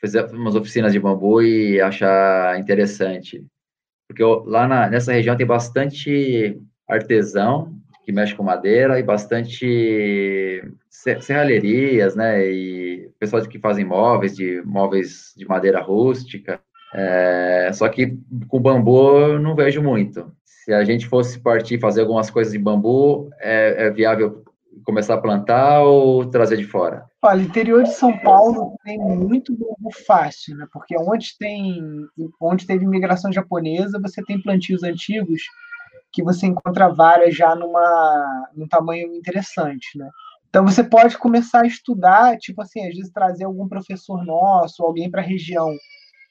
[0.00, 3.44] fazer umas oficinas de bambu e achar interessante,
[4.08, 12.14] porque lá na, nessa região tem bastante artesão que mexe com madeira e bastante serralherias,
[12.14, 16.60] né, e pessoas que fazem móveis, de móveis de madeira rústica,
[16.94, 20.30] é, só que com bambu eu não vejo muito.
[20.44, 24.43] Se a gente fosse partir fazer algumas coisas de bambu, é, é viável
[24.84, 27.06] começar a plantar ou trazer de fora?
[27.22, 30.66] Olha, interior de São Paulo tem muito bambu fácil, né?
[30.72, 31.80] Porque onde tem,
[32.40, 35.42] onde teve imigração japonesa, você tem plantios antigos
[36.12, 40.08] que você encontra várias já numa, num tamanho interessante, né?
[40.48, 45.10] Então você pode começar a estudar, tipo assim, às vezes trazer algum professor nosso, alguém
[45.10, 45.68] para a região,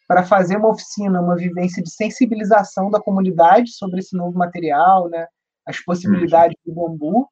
[0.08, 5.28] para fazer uma oficina, uma vivência de sensibilização da comunidade sobre esse novo material, né?
[5.66, 7.28] As possibilidades do bambu.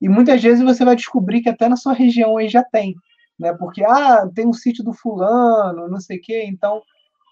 [0.00, 2.94] E muitas vezes você vai descobrir que até na sua região aí já tem,
[3.38, 3.52] né?
[3.54, 6.82] Porque ah, tem um sítio do fulano, não sei o quê, então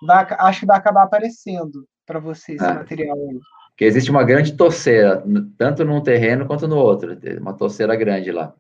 [0.07, 2.75] vai, acho que vai acabar aparecendo para você esse é.
[2.75, 3.41] material aí
[3.77, 5.23] que existe uma grande torceira,
[5.59, 8.55] tanto num terreno quanto no outro, uma torceira grande lá.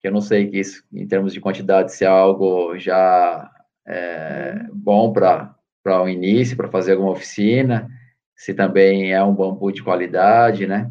[0.00, 3.50] Que eu não sei que isso, em termos de quantidade, se é algo já
[3.86, 7.90] é, bom para para o início, para fazer alguma oficina,
[8.34, 10.90] se também é um bambu de qualidade, né?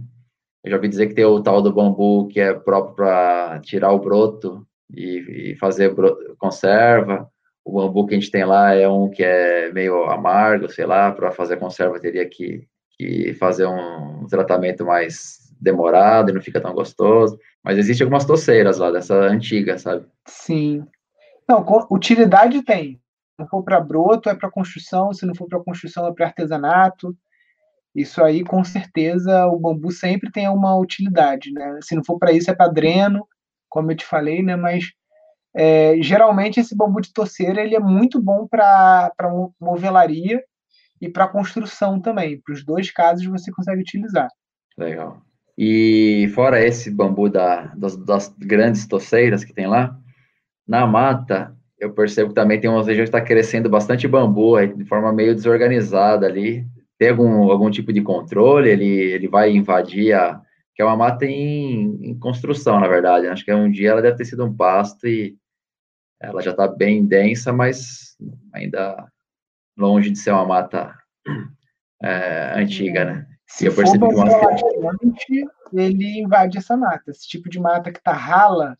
[0.63, 3.91] Eu já ouvi dizer que tem o tal do bambu que é próprio para tirar
[3.91, 7.29] o broto e, e fazer broto, conserva.
[7.65, 11.11] O bambu que a gente tem lá é um que é meio amargo, sei lá,
[11.11, 16.73] para fazer conserva teria que, que fazer um tratamento mais demorado e não fica tão
[16.73, 17.37] gostoso.
[17.63, 20.05] Mas existe algumas toceiras lá, dessa antiga, sabe?
[20.27, 20.85] Sim.
[21.47, 22.95] Não, utilidade tem.
[22.95, 25.13] Se não for para broto, é para construção.
[25.13, 27.15] Se não for para construção, é para artesanato.
[27.95, 31.79] Isso aí, com certeza, o bambu sempre tem uma utilidade, né?
[31.81, 33.27] Se não for para isso, é para dreno,
[33.69, 34.55] como eu te falei, né?
[34.55, 34.85] Mas
[35.55, 39.11] é, geralmente esse bambu de toceira ele é muito bom para
[39.61, 40.43] movelaria
[40.99, 42.41] e para construção também.
[42.41, 44.27] Para os dois casos você consegue utilizar.
[44.77, 45.21] Legal.
[45.57, 49.95] E fora esse bambu da, das, das, grandes toceiras que tem lá,
[50.67, 54.85] na mata, eu percebo que também tem umas regiões que está crescendo bastante bambu, de
[54.85, 56.65] forma meio desorganizada ali.
[57.03, 58.69] Tem algum, algum tipo de controle?
[58.69, 60.41] Ele, ele vai invadir a.
[60.73, 63.27] que é uma mata em, em construção, na verdade.
[63.27, 65.35] Acho que um dia ela deve ter sido um pasto e
[66.21, 68.15] ela já está bem densa, mas
[68.53, 69.05] ainda
[69.77, 70.97] longe de ser uma mata
[72.01, 73.27] é, antiga, né?
[73.47, 75.13] Se eu percebi for bambu
[75.73, 77.11] ele invade essa mata.
[77.11, 78.77] Esse tipo de mata que está rala,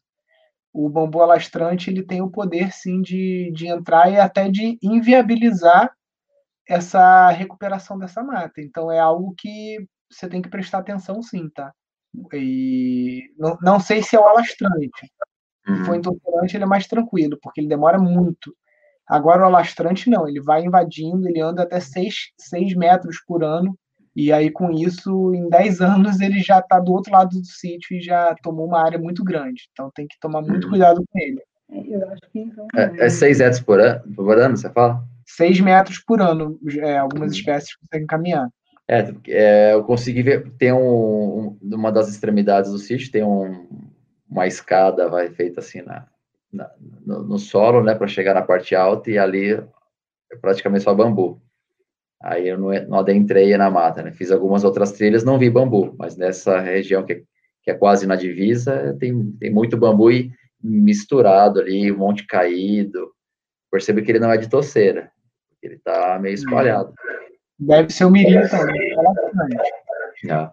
[0.71, 5.93] o bambu alastrante ele tem o poder sim de, de entrar e até de inviabilizar
[6.68, 8.61] essa recuperação dessa mata.
[8.61, 9.78] Então é algo que
[10.09, 11.72] você tem que prestar atenção sim, tá?
[12.34, 15.11] E não, não sei se é o alastrante.
[15.68, 15.76] Uhum.
[15.76, 18.55] Se for intolerante, ele é mais tranquilo, porque ele demora muito.
[19.07, 23.78] Agora o alastrante não, ele vai invadindo, ele anda até 6, 6 metros por ano,
[24.16, 27.97] e aí com isso, em 10 anos, ele já está do outro lado do sítio
[27.97, 29.64] e já tomou uma área muito grande.
[29.72, 30.70] Então tem que tomar muito uhum.
[30.70, 31.41] cuidado com ele.
[31.72, 32.68] É, eu acho que então.
[32.76, 35.03] É, é 6 metros por ano, por ano, você fala?
[35.26, 37.38] 6 metros por ano, é, algumas uhum.
[37.38, 38.49] espécies conseguem caminhar.
[38.88, 43.67] É, é, eu consegui ver, tem um, uma das extremidades do sítio, tem um,
[44.30, 46.05] uma escada vai feita assim na,
[46.51, 46.69] na
[47.05, 51.41] no, no, solo, né, para chegar na parte alta e ali é praticamente só bambu.
[52.21, 54.11] Aí eu não, não adentrei na mata, né?
[54.13, 57.24] Fiz algumas outras trilhas, não vi bambu, mas nessa região que,
[57.61, 63.11] que é quase na divisa, tem, tem muito bambu e misturado ali, um monte caído.
[63.69, 65.11] Percebe que ele não é de toceira,
[65.68, 66.93] ele tá meio espalhado.
[67.59, 68.91] Deve ser o mirim também.
[70.30, 70.51] É.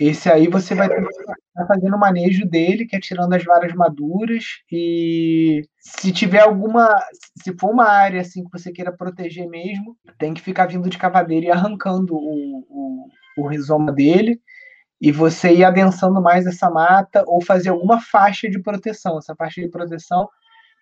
[0.00, 3.42] Esse aí você vai ter que estar fazendo o manejo dele, que é tirando as
[3.44, 4.44] varas maduras.
[4.70, 6.94] E se tiver alguma.
[7.42, 10.98] Se for uma área assim que você queira proteger mesmo, tem que ficar vindo de
[10.98, 13.08] cavadeira e arrancando o, o,
[13.38, 14.40] o rizoma dele.
[15.00, 19.18] E você ir adensando mais essa mata ou fazer alguma faixa de proteção.
[19.18, 20.28] Essa faixa de proteção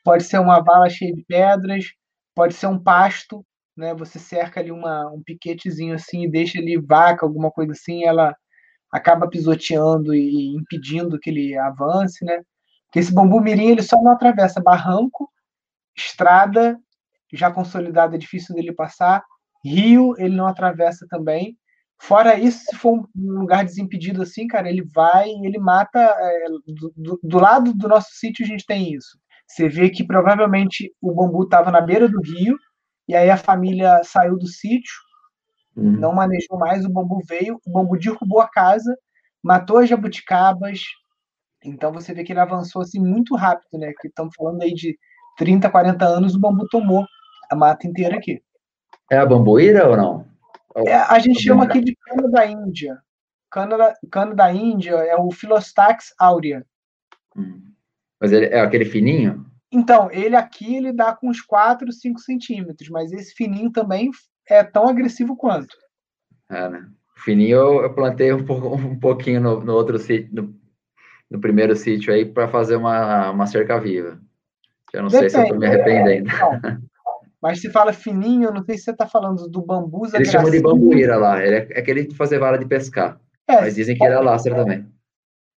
[0.05, 1.87] pode ser uma vala cheia de pedras,
[2.37, 3.45] pode ser um pasto,
[3.77, 3.95] né?
[3.95, 8.37] Você cerca ali uma, um piquetezinho assim e deixa ali vaca, alguma coisa assim, ela
[8.93, 12.43] acaba pisoteando e impedindo que ele avance, né?
[12.87, 15.29] Porque esse bambu mirim ele só não atravessa barranco,
[15.97, 16.79] estrada
[17.33, 19.23] já consolidada é difícil dele passar,
[19.65, 21.57] rio ele não atravessa também.
[21.99, 25.99] Fora isso, se for um lugar desimpedido assim, cara, ele vai e ele mata.
[25.99, 26.47] É,
[26.97, 29.19] do, do, lado do nosso sítio a gente tem isso.
[29.47, 32.57] Você vê que provavelmente o bambu estava na beira do rio,
[33.09, 34.95] e aí a família saiu do sítio,
[35.77, 35.93] Uhum.
[35.93, 38.97] Não manejou mais, o bambu veio, o bambu derrubou a casa,
[39.43, 40.81] matou as jabuticabas.
[41.63, 43.93] Então você vê que ele avançou assim muito rápido, né?
[44.01, 44.99] Que estamos falando aí de
[45.37, 47.05] 30, 40 anos, o bambu tomou
[47.51, 48.43] a mata inteira aqui.
[49.11, 50.27] É a bambuíra ou não?
[50.87, 52.99] É, a gente chama aqui de cana da Índia.
[53.51, 56.65] Cana da, cana da Índia é o Philostax aurea.
[57.37, 57.66] Hum.
[58.21, 59.45] Mas ele é aquele fininho?
[59.71, 64.11] Então, ele aqui ele dá com uns 4, 5 centímetros, mas esse fininho também
[64.49, 65.75] é tão agressivo quanto.
[66.51, 66.87] É, né?
[67.17, 70.55] O fininho eu, eu plantei um, pouco, um pouquinho no, no outro sítio, no,
[71.31, 74.19] no, primeiro sítio aí, para fazer uma, uma cerca viva.
[74.93, 76.31] Eu não Depende, sei se eu estou me arrependendo.
[76.31, 76.79] É,
[77.43, 80.07] mas se fala fininho, eu não sei se você está falando do bambu.
[80.15, 83.21] Eles chamam de bambuíra lá, ele é, é aquele de fazer vara de pescar.
[83.49, 84.87] É, mas dizem que é alastra também.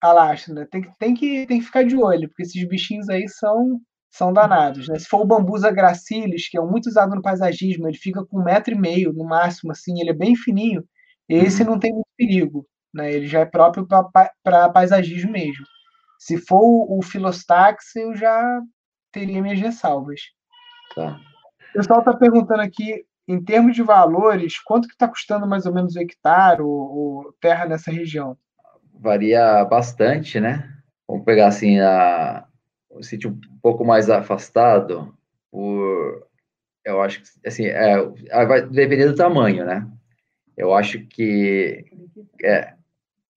[0.01, 0.67] Alastra, né?
[0.71, 3.81] Tem, tem, que, tem que ficar de olho, porque esses bichinhos aí são
[4.11, 4.89] são danados.
[4.89, 4.99] Né?
[4.99, 8.45] Se for o bambusa gracilis, que é muito usado no paisagismo, ele fica com um
[8.45, 10.83] metro e meio no máximo, assim, ele é bem fininho,
[11.29, 11.71] esse uhum.
[11.71, 12.67] não tem muito perigo.
[12.93, 13.13] Né?
[13.13, 15.65] Ele já é próprio para paisagismo mesmo.
[16.19, 18.61] Se for o, o Philostax, eu já
[19.13, 20.21] teria minhas ressalvas.
[20.95, 21.21] Tá.
[21.71, 25.73] O pessoal está perguntando aqui, em termos de valores, quanto que está custando mais ou
[25.73, 28.37] menos o hectare ou, ou terra nessa região?
[28.99, 30.73] Varia bastante, né?
[31.07, 32.47] Vamos pegar assim a,
[32.91, 35.15] um sítio um pouco mais afastado,
[35.51, 36.27] por
[36.85, 38.03] eu acho que, assim, é,
[38.47, 39.87] vai depender do tamanho, né?
[40.57, 41.85] Eu acho que
[42.43, 42.73] é,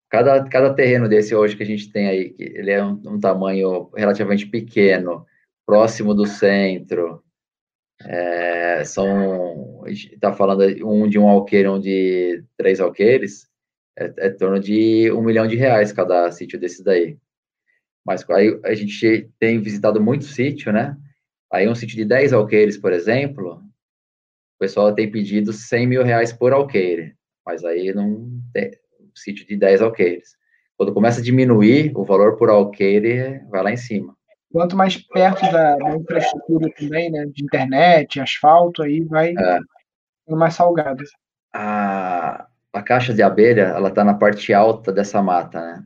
[0.10, 3.90] cada, cada terreno desse hoje que a gente tem aí, ele é um, um tamanho
[3.96, 5.26] relativamente pequeno,
[5.66, 7.22] próximo do centro,
[8.04, 13.51] é, são, está falando um de um alqueire, um de três alqueires,
[14.02, 17.18] é, é em torno de um milhão de reais cada sítio desse daí.
[18.06, 20.98] Mas aí a gente tem visitado muito sítio, né?
[21.52, 26.34] Aí um sítio de 10 alqueires, por exemplo, o pessoal tem pedido 100 mil reais
[26.34, 30.36] por alqueire, mas aí não tem um sítio de 10 alqueires.
[30.78, 34.16] Quando começa a diminuir, o valor por alqueire vai lá em cima.
[34.52, 39.60] Quanto mais perto da, da infraestrutura também, né, de internet, asfalto, aí vai é.
[40.36, 41.04] mais salgado.
[41.54, 45.84] A, a caixa de abelha, ela está na parte alta dessa mata, né?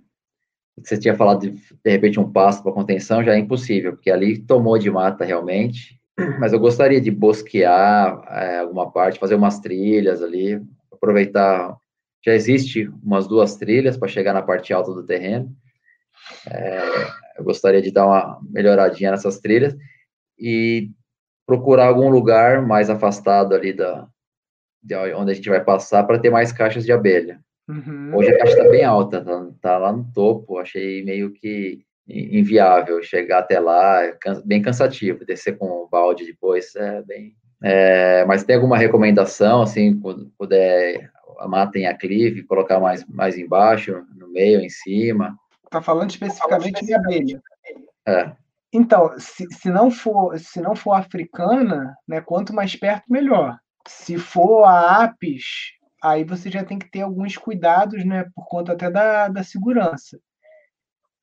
[0.77, 4.37] Você tinha falado de, de repente, um passo para contenção, já é impossível, porque ali
[4.37, 5.99] tomou de mata realmente,
[6.39, 10.61] mas eu gostaria de bosquear é, alguma parte, fazer umas trilhas ali,
[10.91, 11.77] aproveitar.
[12.25, 15.55] Já existe umas duas trilhas para chegar na parte alta do terreno.
[16.49, 16.81] É,
[17.37, 19.75] eu gostaria de dar uma melhoradinha nessas trilhas
[20.37, 20.89] e
[21.45, 24.07] procurar algum lugar mais afastado ali da
[25.17, 27.39] onde a gente vai passar para ter mais caixas de abelha.
[27.67, 28.11] Uhum.
[28.15, 33.01] Hoje a caixa está bem alta, tá, tá, lá no topo, achei meio que inviável
[33.01, 34.15] chegar até lá, é
[34.45, 37.35] bem cansativo, descer com o balde depois é bem...
[37.63, 41.09] É, mas tem alguma recomendação, assim, quando puder,
[41.47, 45.35] matem a clive, colocar mais, mais embaixo, no meio, em cima?
[45.71, 47.41] Tá falando especificamente de abelha.
[48.07, 48.31] É.
[48.71, 53.57] Então, se, se, não for, se não for africana, né, quanto mais perto, melhor.
[53.87, 55.43] Se for a apis,
[56.01, 60.19] aí você já tem que ter alguns cuidados, né, por conta até da, da segurança.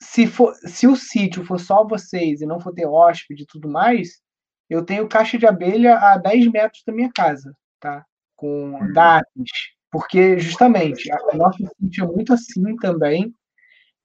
[0.01, 3.69] Se, for, se o sítio for só vocês e não for ter hóspede e tudo
[3.69, 4.21] mais,
[4.69, 8.05] eu tenho caixa de abelha a 10 metros da minha casa, tá?
[8.35, 8.93] Com uhum.
[8.93, 9.51] dados.
[9.91, 13.33] Porque, justamente, o nosso sítio é muito assim também,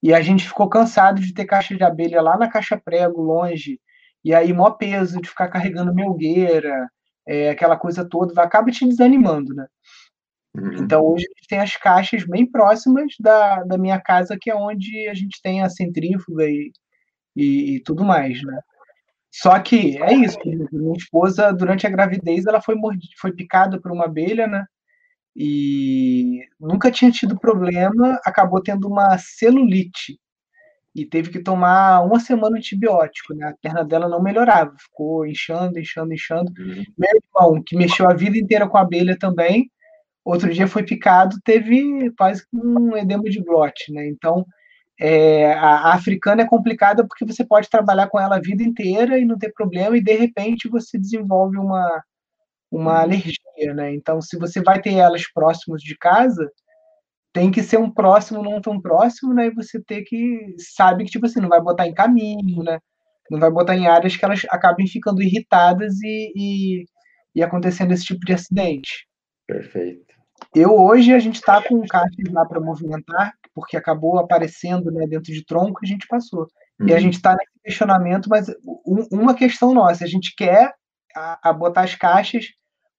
[0.02, 3.80] e a gente ficou cansado de ter caixa de abelha lá na caixa prego, longe,
[4.22, 6.88] e aí mó peso de ficar carregando melgueira,
[7.28, 9.66] é, aquela coisa toda, acaba te desanimando, né?
[10.56, 10.72] Uhum.
[10.82, 14.54] Então hoje a gente tem as caixas bem próximas da, da minha casa, que é
[14.54, 16.72] onde a gente tem a centrífuga e,
[17.36, 18.58] e, e tudo mais, né?
[19.30, 20.38] Só que é isso,
[20.72, 24.64] minha esposa, durante a gravidez, ela foi, mordida, foi picada por uma abelha, né?
[25.36, 30.18] E nunca tinha tido problema, acabou tendo uma celulite
[31.02, 33.48] e teve que tomar uma semana de antibiótico, né?
[33.48, 36.52] A perna dela não melhorava, ficou inchando, inchando, inchando.
[36.58, 36.84] Uhum.
[36.96, 39.70] Meu irmão, que mexeu a vida inteira com a abelha também,
[40.24, 44.06] outro dia foi picado, teve quase um edema de glote, né?
[44.06, 44.44] Então,
[45.00, 49.18] é, a, a, africana é complicada porque você pode trabalhar com ela a vida inteira
[49.18, 52.02] e não ter problema, e de repente você desenvolve uma,
[52.70, 52.98] uma uhum.
[52.98, 53.94] alergia, né?
[53.94, 56.50] Então, se você vai ter elas próximos de casa,
[57.32, 59.46] tem que ser um próximo, não tão próximo, né?
[59.46, 62.78] E você ter que sabe que tipo assim não vai botar em caminho, né?
[63.30, 66.84] Não vai botar em áreas que elas acabem ficando irritadas e, e,
[67.34, 69.06] e acontecendo esse tipo de acidente.
[69.46, 70.14] Perfeito.
[70.54, 75.32] Eu hoje a gente está com caixas lá para movimentar, porque acabou aparecendo né, dentro
[75.32, 76.46] de tronco e a gente passou.
[76.80, 76.88] Uhum.
[76.88, 77.00] E a uhum.
[77.00, 78.48] gente está nesse questionamento, mas
[78.86, 80.72] um, uma questão nossa, a gente quer
[81.14, 82.46] a, a botar as caixas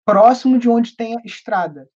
[0.06, 1.88] próximo de onde tem a estrada,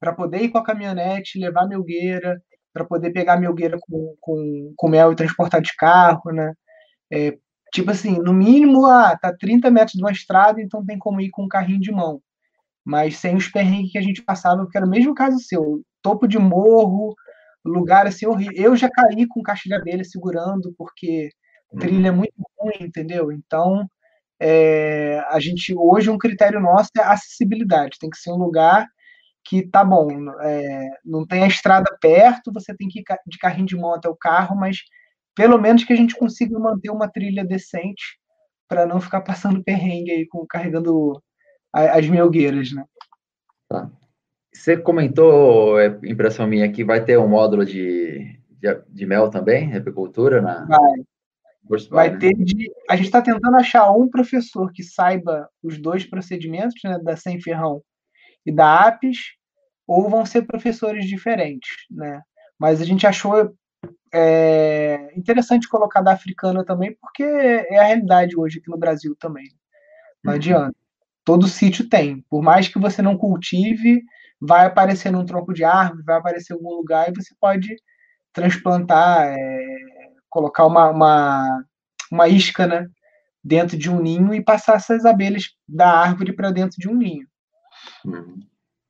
[0.00, 2.40] para poder ir com a caminhonete, levar a melgueira,
[2.72, 6.52] para poder pegar a melgueira com, com, com mel e transportar de carro, né?
[7.12, 7.36] É,
[7.72, 11.30] tipo assim, no mínimo, ah, tá 30 metros de uma estrada, então tem como ir
[11.30, 12.22] com um carrinho de mão
[12.88, 16.26] mas sem os perrengues que a gente passava, porque era o mesmo caso seu, topo
[16.26, 17.14] de morro,
[17.62, 18.54] lugar assim horrível.
[18.56, 21.28] Eu já caí com caixa de abelha segurando, porque
[21.78, 23.30] trilha é muito ruim, entendeu?
[23.30, 23.86] Então,
[24.40, 27.98] é, a gente hoje um critério nosso é acessibilidade.
[28.00, 28.86] Tem que ser um lugar
[29.48, 30.10] que tá bom,
[30.42, 34.06] é, não tem a estrada perto, você tem que ir de carrinho de mão até
[34.06, 34.82] o carro, mas
[35.34, 38.18] pelo menos que a gente consiga manter uma trilha decente
[38.68, 41.22] para não ficar passando perrengue aí com carregando
[41.72, 42.84] as melgueiras, né?
[43.70, 43.90] Tá.
[44.52, 49.74] Você comentou, é impressão minha, que vai ter um módulo de, de, de mel também,
[49.74, 50.66] apicultura na.
[50.66, 51.04] Vai.
[51.90, 52.18] Vai né?
[52.18, 52.70] ter de.
[52.88, 57.40] A gente está tentando achar um professor que saiba os dois procedimentos, né, da Sem
[57.40, 57.82] Ferrão
[58.44, 59.37] e da APES,
[59.88, 62.22] ou vão ser professores diferentes, né?
[62.58, 63.52] Mas a gente achou
[64.12, 69.48] é, interessante colocar da africana também, porque é a realidade hoje aqui no Brasil também.
[70.22, 70.36] Não uhum.
[70.36, 70.76] adianta
[71.28, 72.24] todo sítio tem.
[72.30, 74.02] Por mais que você não cultive,
[74.40, 77.76] vai aparecer num tronco de árvore, vai aparecer em algum lugar e você pode
[78.32, 79.76] transplantar, é,
[80.30, 81.64] colocar uma, uma,
[82.10, 82.88] uma isca né,
[83.44, 87.28] dentro de um ninho e passar essas abelhas da árvore para dentro de um ninho.
[88.06, 88.40] Uhum.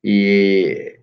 [0.03, 0.99] E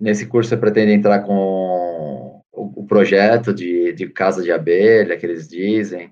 [0.00, 5.48] nesse curso você pretende entrar com o, projeto de, de casa de abelha que eles
[5.48, 6.10] dizem?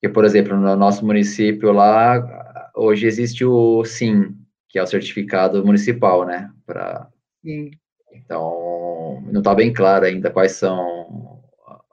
[0.00, 4.36] Que, por exemplo, no nosso município lá, hoje existe o SIM,
[4.68, 6.50] que é o certificado municipal, né?
[6.64, 7.08] Pra...
[7.44, 7.70] Sim.
[8.12, 11.42] Então, não está bem claro ainda quais são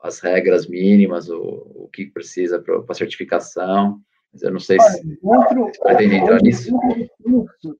[0.01, 1.39] as regras mínimas, o,
[1.75, 3.99] o que precisa para a certificação.
[4.35, 6.77] Mas eu não sei Olha, se outro, pretende entrar nisso.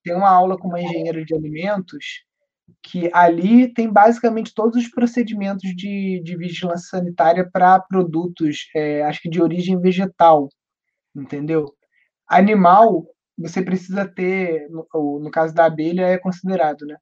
[0.01, 2.23] Tem uma aula com uma engenheira de alimentos
[2.81, 9.21] que ali tem basicamente todos os procedimentos de, de vigilância sanitária para produtos, é, acho
[9.21, 10.47] que de origem vegetal,
[11.13, 11.75] entendeu?
[12.25, 13.05] Animal,
[13.37, 16.95] você precisa ter, no, no caso da abelha, é considerado, né?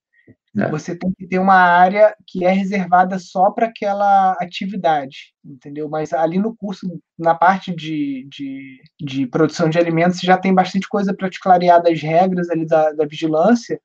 [0.55, 0.69] É.
[0.69, 5.89] Você tem que ter uma área que é reservada só para aquela atividade, entendeu?
[5.89, 10.87] Mas ali no curso, na parte de, de, de produção de alimentos, já tem bastante
[10.87, 13.81] coisa para te clarear das regras ali da, da vigilância,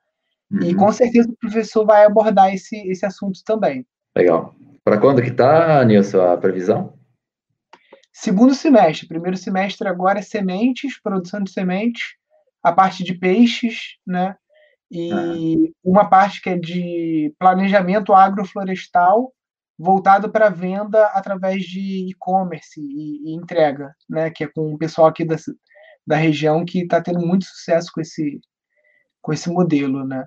[0.51, 0.63] uhum.
[0.63, 3.87] e com certeza o professor vai abordar esse, esse assunto também.
[4.15, 4.55] Legal.
[4.85, 6.93] Para quando que está, Nilson, a previsão?
[8.13, 9.09] Segundo semestre.
[9.09, 12.17] Primeiro semestre agora é sementes, produção de sementes,
[12.63, 14.37] a parte de peixes, né?
[14.91, 15.73] E ah.
[15.85, 19.33] uma parte que é de planejamento agroflorestal
[19.79, 24.31] voltado para venda através de e-commerce e, e, entrega, né?
[24.31, 25.37] Que é com o pessoal aqui da,
[26.07, 28.41] da região que está tendo muito sucesso com esse,
[29.23, 30.27] com esse modelo, né?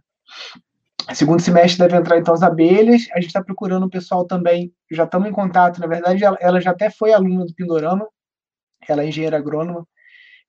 [1.13, 3.07] Segundo semestre deve entrar então as abelhas.
[3.11, 4.71] A gente está procurando o pessoal também.
[4.89, 5.81] Já estamos em contato.
[5.81, 8.07] Na verdade, ela, ela já até foi aluna do Pindorama.
[8.87, 9.85] Ela é engenheira agrônoma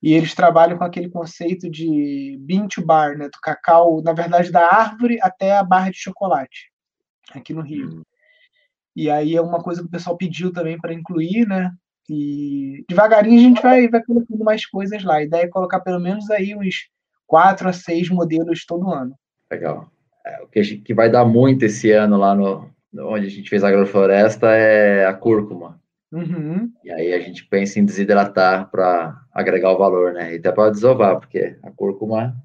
[0.02, 4.50] e eles trabalham com aquele conceito de bean to bar, né, do cacau, na verdade,
[4.50, 6.70] da árvore até a barra de chocolate,
[7.32, 7.88] aqui no Rio.
[7.88, 8.02] Uhum.
[8.96, 11.70] E aí é uma coisa que o pessoal pediu também para incluir, né?
[12.10, 15.16] E devagarinho a gente vai, vai colocando mais coisas lá.
[15.16, 16.90] A ideia é colocar pelo menos aí uns
[17.26, 19.14] quatro a seis modelos todo ano.
[19.50, 19.90] Legal.
[20.26, 23.64] É, o que, que vai dar muito esse ano lá no, onde a gente fez
[23.64, 25.80] a agrofloresta é a cúrcuma.
[26.12, 26.70] Uhum.
[26.84, 30.34] E aí a gente pensa em desidratar para agregar o valor, né?
[30.34, 32.36] E até para desovar, porque a cúrcuma,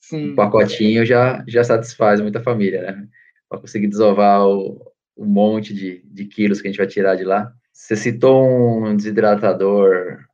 [0.00, 0.30] Sim.
[0.30, 3.08] um pacotinho já, já satisfaz muita família, né?
[3.48, 7.52] Para conseguir desovar o, monte de, de quilos que a gente vai tirar de lá.
[7.72, 8.46] Você citou
[8.86, 10.24] um desidratador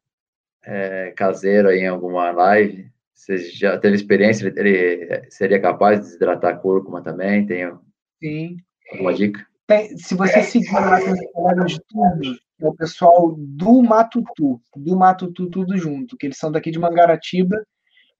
[0.64, 2.90] é, caseiro aí em alguma live.
[3.14, 4.52] Você já teve experiência?
[4.54, 7.46] Ele seria capaz de desidratar a cúrcuma também?
[7.46, 7.72] Tem
[8.20, 8.56] Sim.
[8.92, 9.46] alguma dica?
[9.66, 10.98] Tem, se você seguir lá
[11.64, 16.70] de tudo, é o pessoal do Matutu, do Matutu tudo junto, que eles são daqui
[16.70, 17.56] de Mangaratiba.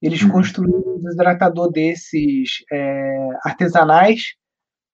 [0.01, 0.31] Eles uhum.
[0.31, 4.35] construíram um desidratador desses é, artesanais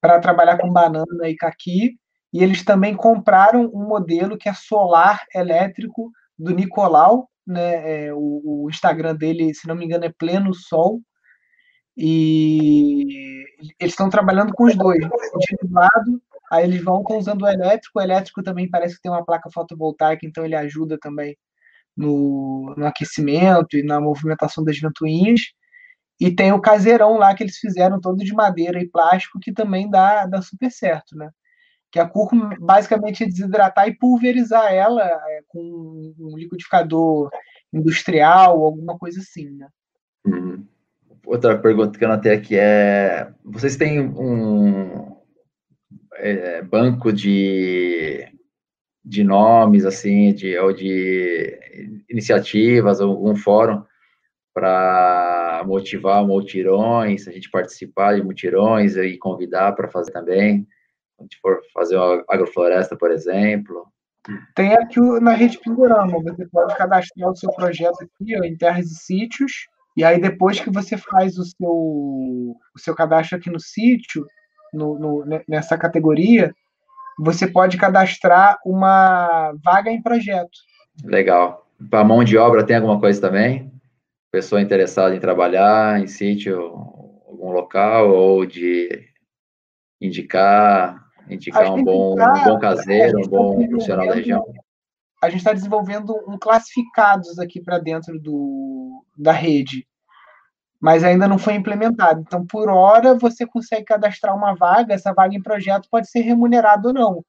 [0.01, 1.96] para trabalhar com banana e caqui.
[2.32, 7.28] E eles também compraram um modelo que é solar elétrico do Nicolau.
[7.46, 8.07] Né?
[8.07, 11.01] É, o, o Instagram dele, se não me engano, é Pleno Sol.
[11.96, 13.44] E
[13.80, 15.01] eles estão trabalhando com os dois.
[15.01, 15.09] De
[15.64, 17.99] um lado, Aí eles vão usando o elétrico.
[17.99, 21.36] O elétrico também parece que tem uma placa fotovoltaica, então ele ajuda também
[21.96, 25.40] no, no aquecimento e na movimentação das ventoinhas.
[26.20, 29.88] E tem o caseirão lá que eles fizeram todo de madeira e plástico, que também
[29.88, 31.30] dá, dá super certo, né?
[31.90, 37.30] Que a cúrcuma basicamente é desidratar e pulverizar ela é, com um liquidificador
[37.72, 39.68] industrial, alguma coisa assim, né?
[40.26, 40.66] Uhum.
[41.24, 45.18] Outra pergunta que eu notei aqui é: vocês têm um,
[46.21, 48.27] é, banco de,
[49.05, 51.59] de nomes, assim, de, ou de
[52.09, 53.83] iniciativas, algum fórum
[54.55, 60.66] para motivar multirões, a gente participar de multirões e convidar para fazer também,
[61.19, 63.87] a gente for fazer uma agrofloresta, por exemplo.
[64.55, 68.87] Tem aqui na Rede Pindorama, você pode cadastrar o seu projeto aqui ó, em terras
[68.87, 73.61] e sítios, e aí depois que você faz o seu, o seu cadastro aqui no
[73.61, 74.27] sítio,
[74.73, 76.55] no, no, nessa categoria,
[77.19, 80.59] você pode cadastrar uma vaga em projeto.
[81.05, 81.66] Legal.
[81.91, 83.73] Para mão de obra tem alguma coisa também?
[84.31, 86.61] Pessoa interessada em trabalhar em sítio,
[87.27, 89.09] algum local, ou de
[90.01, 94.45] indicar, indicar um bom, um bom caseiro, um tá bom profissional da região?
[95.23, 99.88] A gente está desenvolvendo um classificados aqui para dentro do, da rede
[100.81, 102.20] mas ainda não foi implementado.
[102.20, 106.89] Então, por hora, você consegue cadastrar uma vaga, essa vaga em projeto pode ser remunerada
[106.89, 107.24] ou não.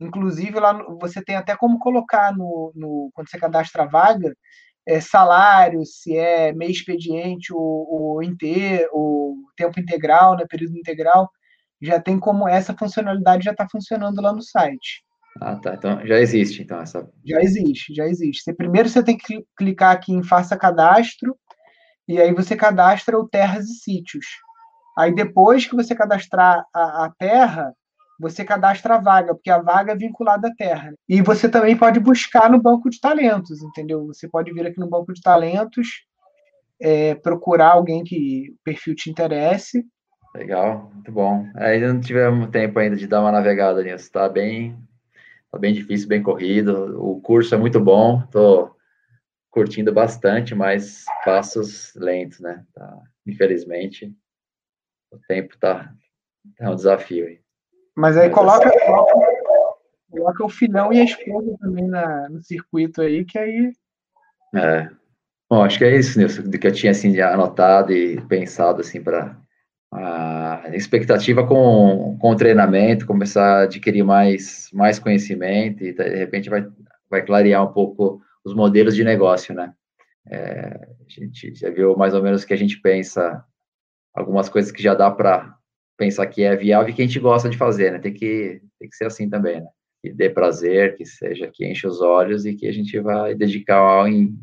[0.00, 4.34] Inclusive, lá você tem até como colocar no, no quando você cadastra a vaga,
[4.86, 11.28] é, salário, se é meio expediente ou, ou inteiro, ou tempo integral, né, período integral,
[11.80, 15.04] já tem como essa funcionalidade já está funcionando lá no site.
[15.40, 15.74] Ah, tá.
[15.74, 17.08] Então já existe, então essa.
[17.24, 18.42] Já existe, já existe.
[18.42, 21.36] Você, primeiro você tem que clicar aqui em Faça Cadastro,
[22.08, 24.26] e aí você cadastra o Terras e Sítios.
[24.96, 27.74] Aí depois que você cadastrar a, a terra,
[28.18, 30.94] você cadastra a vaga, porque a vaga é vinculada à terra.
[31.08, 34.06] E você também pode buscar no banco de talentos, entendeu?
[34.06, 36.06] Você pode vir aqui no banco de talentos,
[36.80, 39.84] é, procurar alguém que o perfil te interesse.
[40.34, 41.46] Legal, muito bom.
[41.56, 44.76] Ainda não tivemos tempo ainda de dar uma navegada nisso, está bem,
[45.50, 46.98] tá bem difícil, bem corrido.
[47.02, 48.75] O curso é muito bom, estou
[49.56, 52.62] curtindo bastante, mas passos lentos, né?
[52.74, 54.14] Tá, infelizmente,
[55.10, 55.90] o tempo está
[56.60, 57.40] é um desafio aí.
[57.96, 58.84] Mas aí Mas coloca, assim...
[58.84, 59.14] coloca,
[60.10, 63.72] coloca, o filhão e a esposa também na, no circuito aí, que aí.
[64.54, 64.90] É.
[65.48, 69.02] Bom, acho que é isso, Nilson, do que eu tinha assim, anotado e pensado assim
[69.02, 69.38] para
[69.90, 76.50] a expectativa com, com o treinamento, começar a adquirir mais, mais conhecimento e de repente
[76.50, 76.66] vai,
[77.08, 79.74] vai clarear um pouco os modelos de negócio, né?
[80.30, 83.44] É, a gente já viu mais ou menos o que a gente pensa,
[84.14, 85.56] algumas coisas que já dá para
[85.96, 87.98] pensar que é viável e que a gente gosta de fazer, né?
[87.98, 89.68] Tem que, tem que ser assim também, né?
[90.00, 94.08] Que dê prazer, que seja, que enche os olhos e que a gente vai dedicar
[94.08, 94.38] em,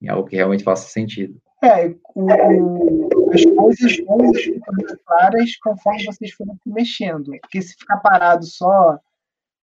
[0.00, 1.40] em algo que realmente faça sentido.
[1.64, 7.32] É, o, as coisas vão ficando claras conforme vocês forem mexendo.
[7.40, 9.00] Porque se ficar parado só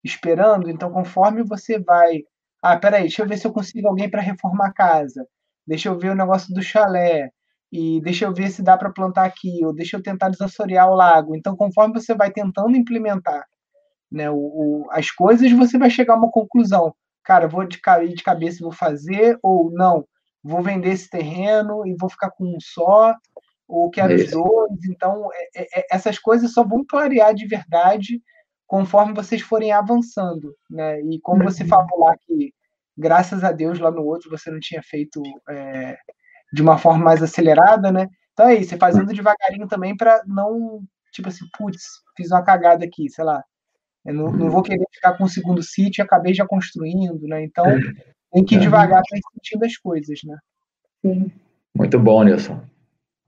[0.03, 2.23] esperando, então conforme você vai.
[2.63, 5.27] Ah, peraí, deixa eu ver se eu consigo alguém para reformar a casa.
[5.67, 7.29] Deixa eu ver o negócio do chalé
[7.69, 10.95] e deixa eu ver se dá para plantar aqui, ou deixa eu tentar desassorear o
[10.95, 11.35] lago.
[11.35, 13.45] Então, conforme você vai tentando implementar
[14.09, 16.95] né, o, o, as coisas, você vai chegar a uma conclusão.
[17.21, 17.81] Cara, vou de,
[18.15, 20.05] de cabeça e vou fazer, ou não,
[20.41, 23.13] vou vender esse terreno e vou ficar com um só,
[23.67, 24.85] ou quero os dois.
[24.89, 28.21] Então, é, é, é, essas coisas só vão clarear de verdade
[28.67, 30.55] conforme vocês forem avançando.
[30.69, 31.01] Né?
[31.01, 31.69] E como você uhum.
[31.69, 32.53] falou lá que,
[32.97, 35.21] graças a Deus, lá no outro você não tinha feito.
[35.49, 35.97] É,
[36.53, 38.07] de uma forma mais acelerada, né?
[38.31, 41.81] Então é isso, você fazendo devagarinho também para não, tipo assim, putz,
[42.15, 43.43] fiz uma cagada aqui, sei lá.
[44.05, 47.43] Eu não, não vou querer ficar com o segundo sítio e acabei já construindo, né?
[47.43, 47.65] Então
[48.31, 50.37] tem que ir devagar para ir sentindo as coisas, né?
[51.01, 51.31] Sim.
[51.75, 52.61] Muito bom, Nilson.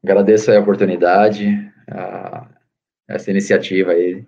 [0.04, 2.48] Agradeço a oportunidade, a,
[3.08, 4.24] essa iniciativa aí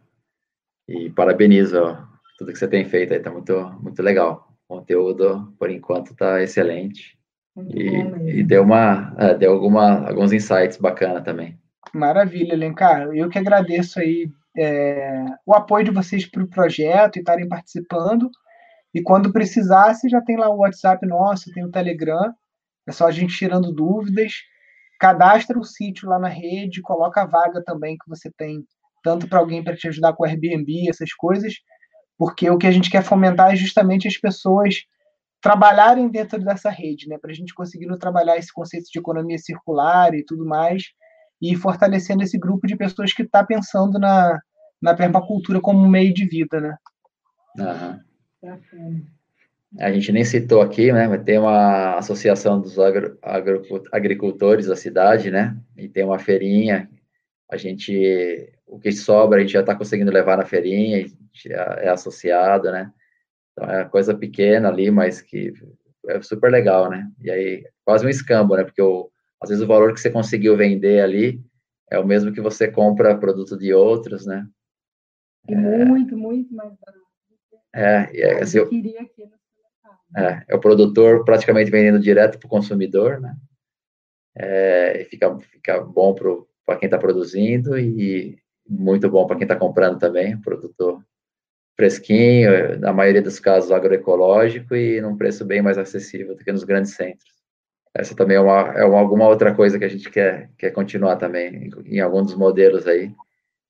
[0.88, 1.98] e parabenizo
[2.38, 4.48] tudo que você tem feito aí, tá muito, muito legal.
[4.70, 7.18] O conteúdo, por enquanto, tá excelente.
[7.74, 11.58] E, e, deu uma é, deu alguma, alguns insights bacana também.
[11.92, 13.08] Maravilha, Lencar.
[13.16, 18.30] Eu que agradeço aí é, o apoio de vocês para o projeto e estarem participando.
[18.94, 22.32] E quando precisar, você já tem lá o WhatsApp nosso, tem o Telegram.
[22.88, 24.34] É só a gente tirando dúvidas.
[25.00, 28.64] Cadastra o sítio lá na rede, coloca a vaga também que você tem,
[29.08, 31.54] tanto para alguém para te ajudar com o Airbnb, essas coisas,
[32.18, 34.76] porque o que a gente quer fomentar é justamente as pessoas
[35.42, 40.14] trabalharem dentro dessa rede, né, para a gente conseguir trabalhar esse conceito de economia circular
[40.14, 40.84] e tudo mais,
[41.42, 44.42] e fortalecendo esse grupo de pessoas que está pensando na,
[44.82, 46.76] na permacultura como um meio de vida, né?
[47.58, 49.06] Uhum.
[49.80, 54.76] A gente nem citou aqui, né, mas tem uma associação dos agro, agro, agricultores da
[54.76, 56.90] cidade, né, e tem uma feirinha,
[57.50, 61.06] a gente, o que sobra a gente já está conseguindo levar na feirinha,
[61.48, 62.92] é, é associado, né,
[63.58, 65.54] então é coisa pequena ali, mas que
[66.08, 67.10] é super legal, né?
[67.22, 68.64] E aí, quase um escambo, né?
[68.64, 71.42] Porque o, às vezes o valor que você conseguiu vender ali
[71.92, 74.48] é o mesmo que você compra produto de outros, né?
[75.50, 77.08] É, muito, muito mais barato.
[77.74, 78.70] É, e é, assim, eu
[80.16, 83.36] é, é o produtor praticamente vendendo direto para o consumidor, né?
[84.36, 86.30] É, fica, fica bom para
[86.76, 88.38] quem está produzindo e
[88.68, 91.02] muito bom para quem está comprando também, o produtor
[91.76, 96.64] fresquinho, na maioria dos casos agroecológico e num preço bem mais acessível do que nos
[96.64, 97.38] grandes centros.
[97.94, 101.16] Essa também é, uma, é uma, alguma outra coisa que a gente quer, quer continuar
[101.18, 103.12] também em, em algum dos modelos aí.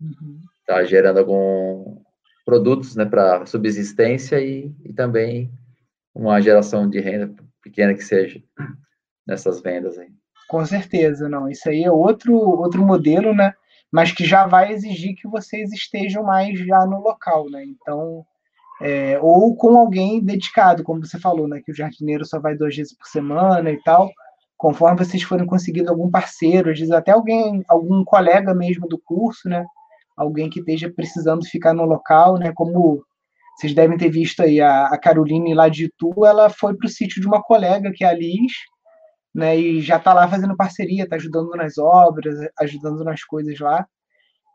[0.01, 0.39] Uhum.
[0.65, 2.01] Tá gerando algum
[2.45, 5.51] produtos, né, para subsistência e, e também
[6.15, 8.41] uma geração de renda pequena que seja
[9.25, 10.09] nessas vendas aí.
[10.49, 11.49] Com certeza, não.
[11.49, 13.53] Isso aí é outro outro modelo, né?
[13.91, 17.63] mas que já vai exigir que vocês estejam mais já no local, né?
[17.65, 18.25] Então,
[18.81, 21.61] é, ou com alguém dedicado, como você falou, né?
[21.63, 24.11] Que o jardineiro só vai duas vezes por semana e tal.
[24.57, 29.47] Conforme vocês forem conseguindo algum parceiro, às vezes até alguém, algum colega mesmo do curso,
[29.47, 29.65] né?
[30.17, 32.51] Alguém que esteja precisando ficar no local, né?
[32.53, 33.03] Como
[33.57, 36.89] vocês devem ter visto aí, a, a Caroline lá de Itu, ela foi para o
[36.89, 38.51] sítio de uma colega, que é a Liz,
[39.33, 39.57] né?
[39.57, 43.85] E já está lá fazendo parceria, está ajudando nas obras, ajudando nas coisas lá.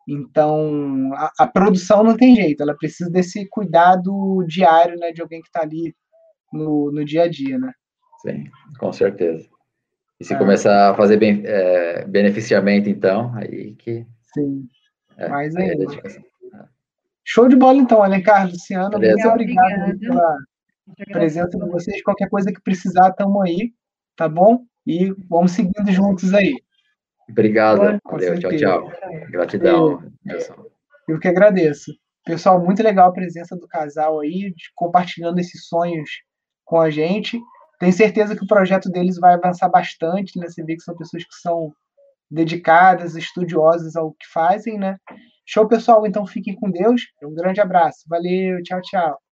[0.08, 5.40] Então, a, a, produção não tem jeito, ela precisa desse cuidado diário, né, de alguém
[5.40, 5.94] que está ali
[6.52, 7.72] no, no dia a dia, né?
[8.20, 8.44] Sim,
[8.78, 9.48] com certeza.
[10.18, 10.38] E se é.
[10.38, 14.04] começar a fazer bem, é, beneficiamento, então, aí que...
[14.34, 14.66] Sim,
[15.16, 15.84] é, mais ainda.
[17.24, 19.14] Show de bola, então, Alencar, Luciano, Beleza.
[19.14, 20.36] muito obrigado Obrigada.
[20.96, 22.02] pela presença de vocês.
[22.02, 23.72] Qualquer coisa que precisar, estamos aí,
[24.16, 24.64] tá bom?
[24.86, 26.54] E vamos seguindo juntos aí.
[27.28, 28.00] Obrigado.
[28.04, 28.92] Valeu, tchau, tchau.
[29.30, 30.02] Gratidão.
[31.08, 31.92] Eu que agradeço.
[32.24, 36.08] Pessoal, muito legal a presença do casal aí, compartilhando esses sonhos
[36.64, 37.40] com a gente.
[37.80, 40.48] Tenho certeza que o projeto deles vai avançar bastante, né?
[40.48, 41.72] Você vê que são pessoas que são
[42.30, 44.96] dedicadas, estudiosas ao que fazem, né?
[45.44, 46.06] Show, pessoal.
[46.06, 47.02] Então fiquem com Deus.
[47.22, 48.04] Um grande abraço.
[48.08, 49.22] Valeu, tchau, tchau.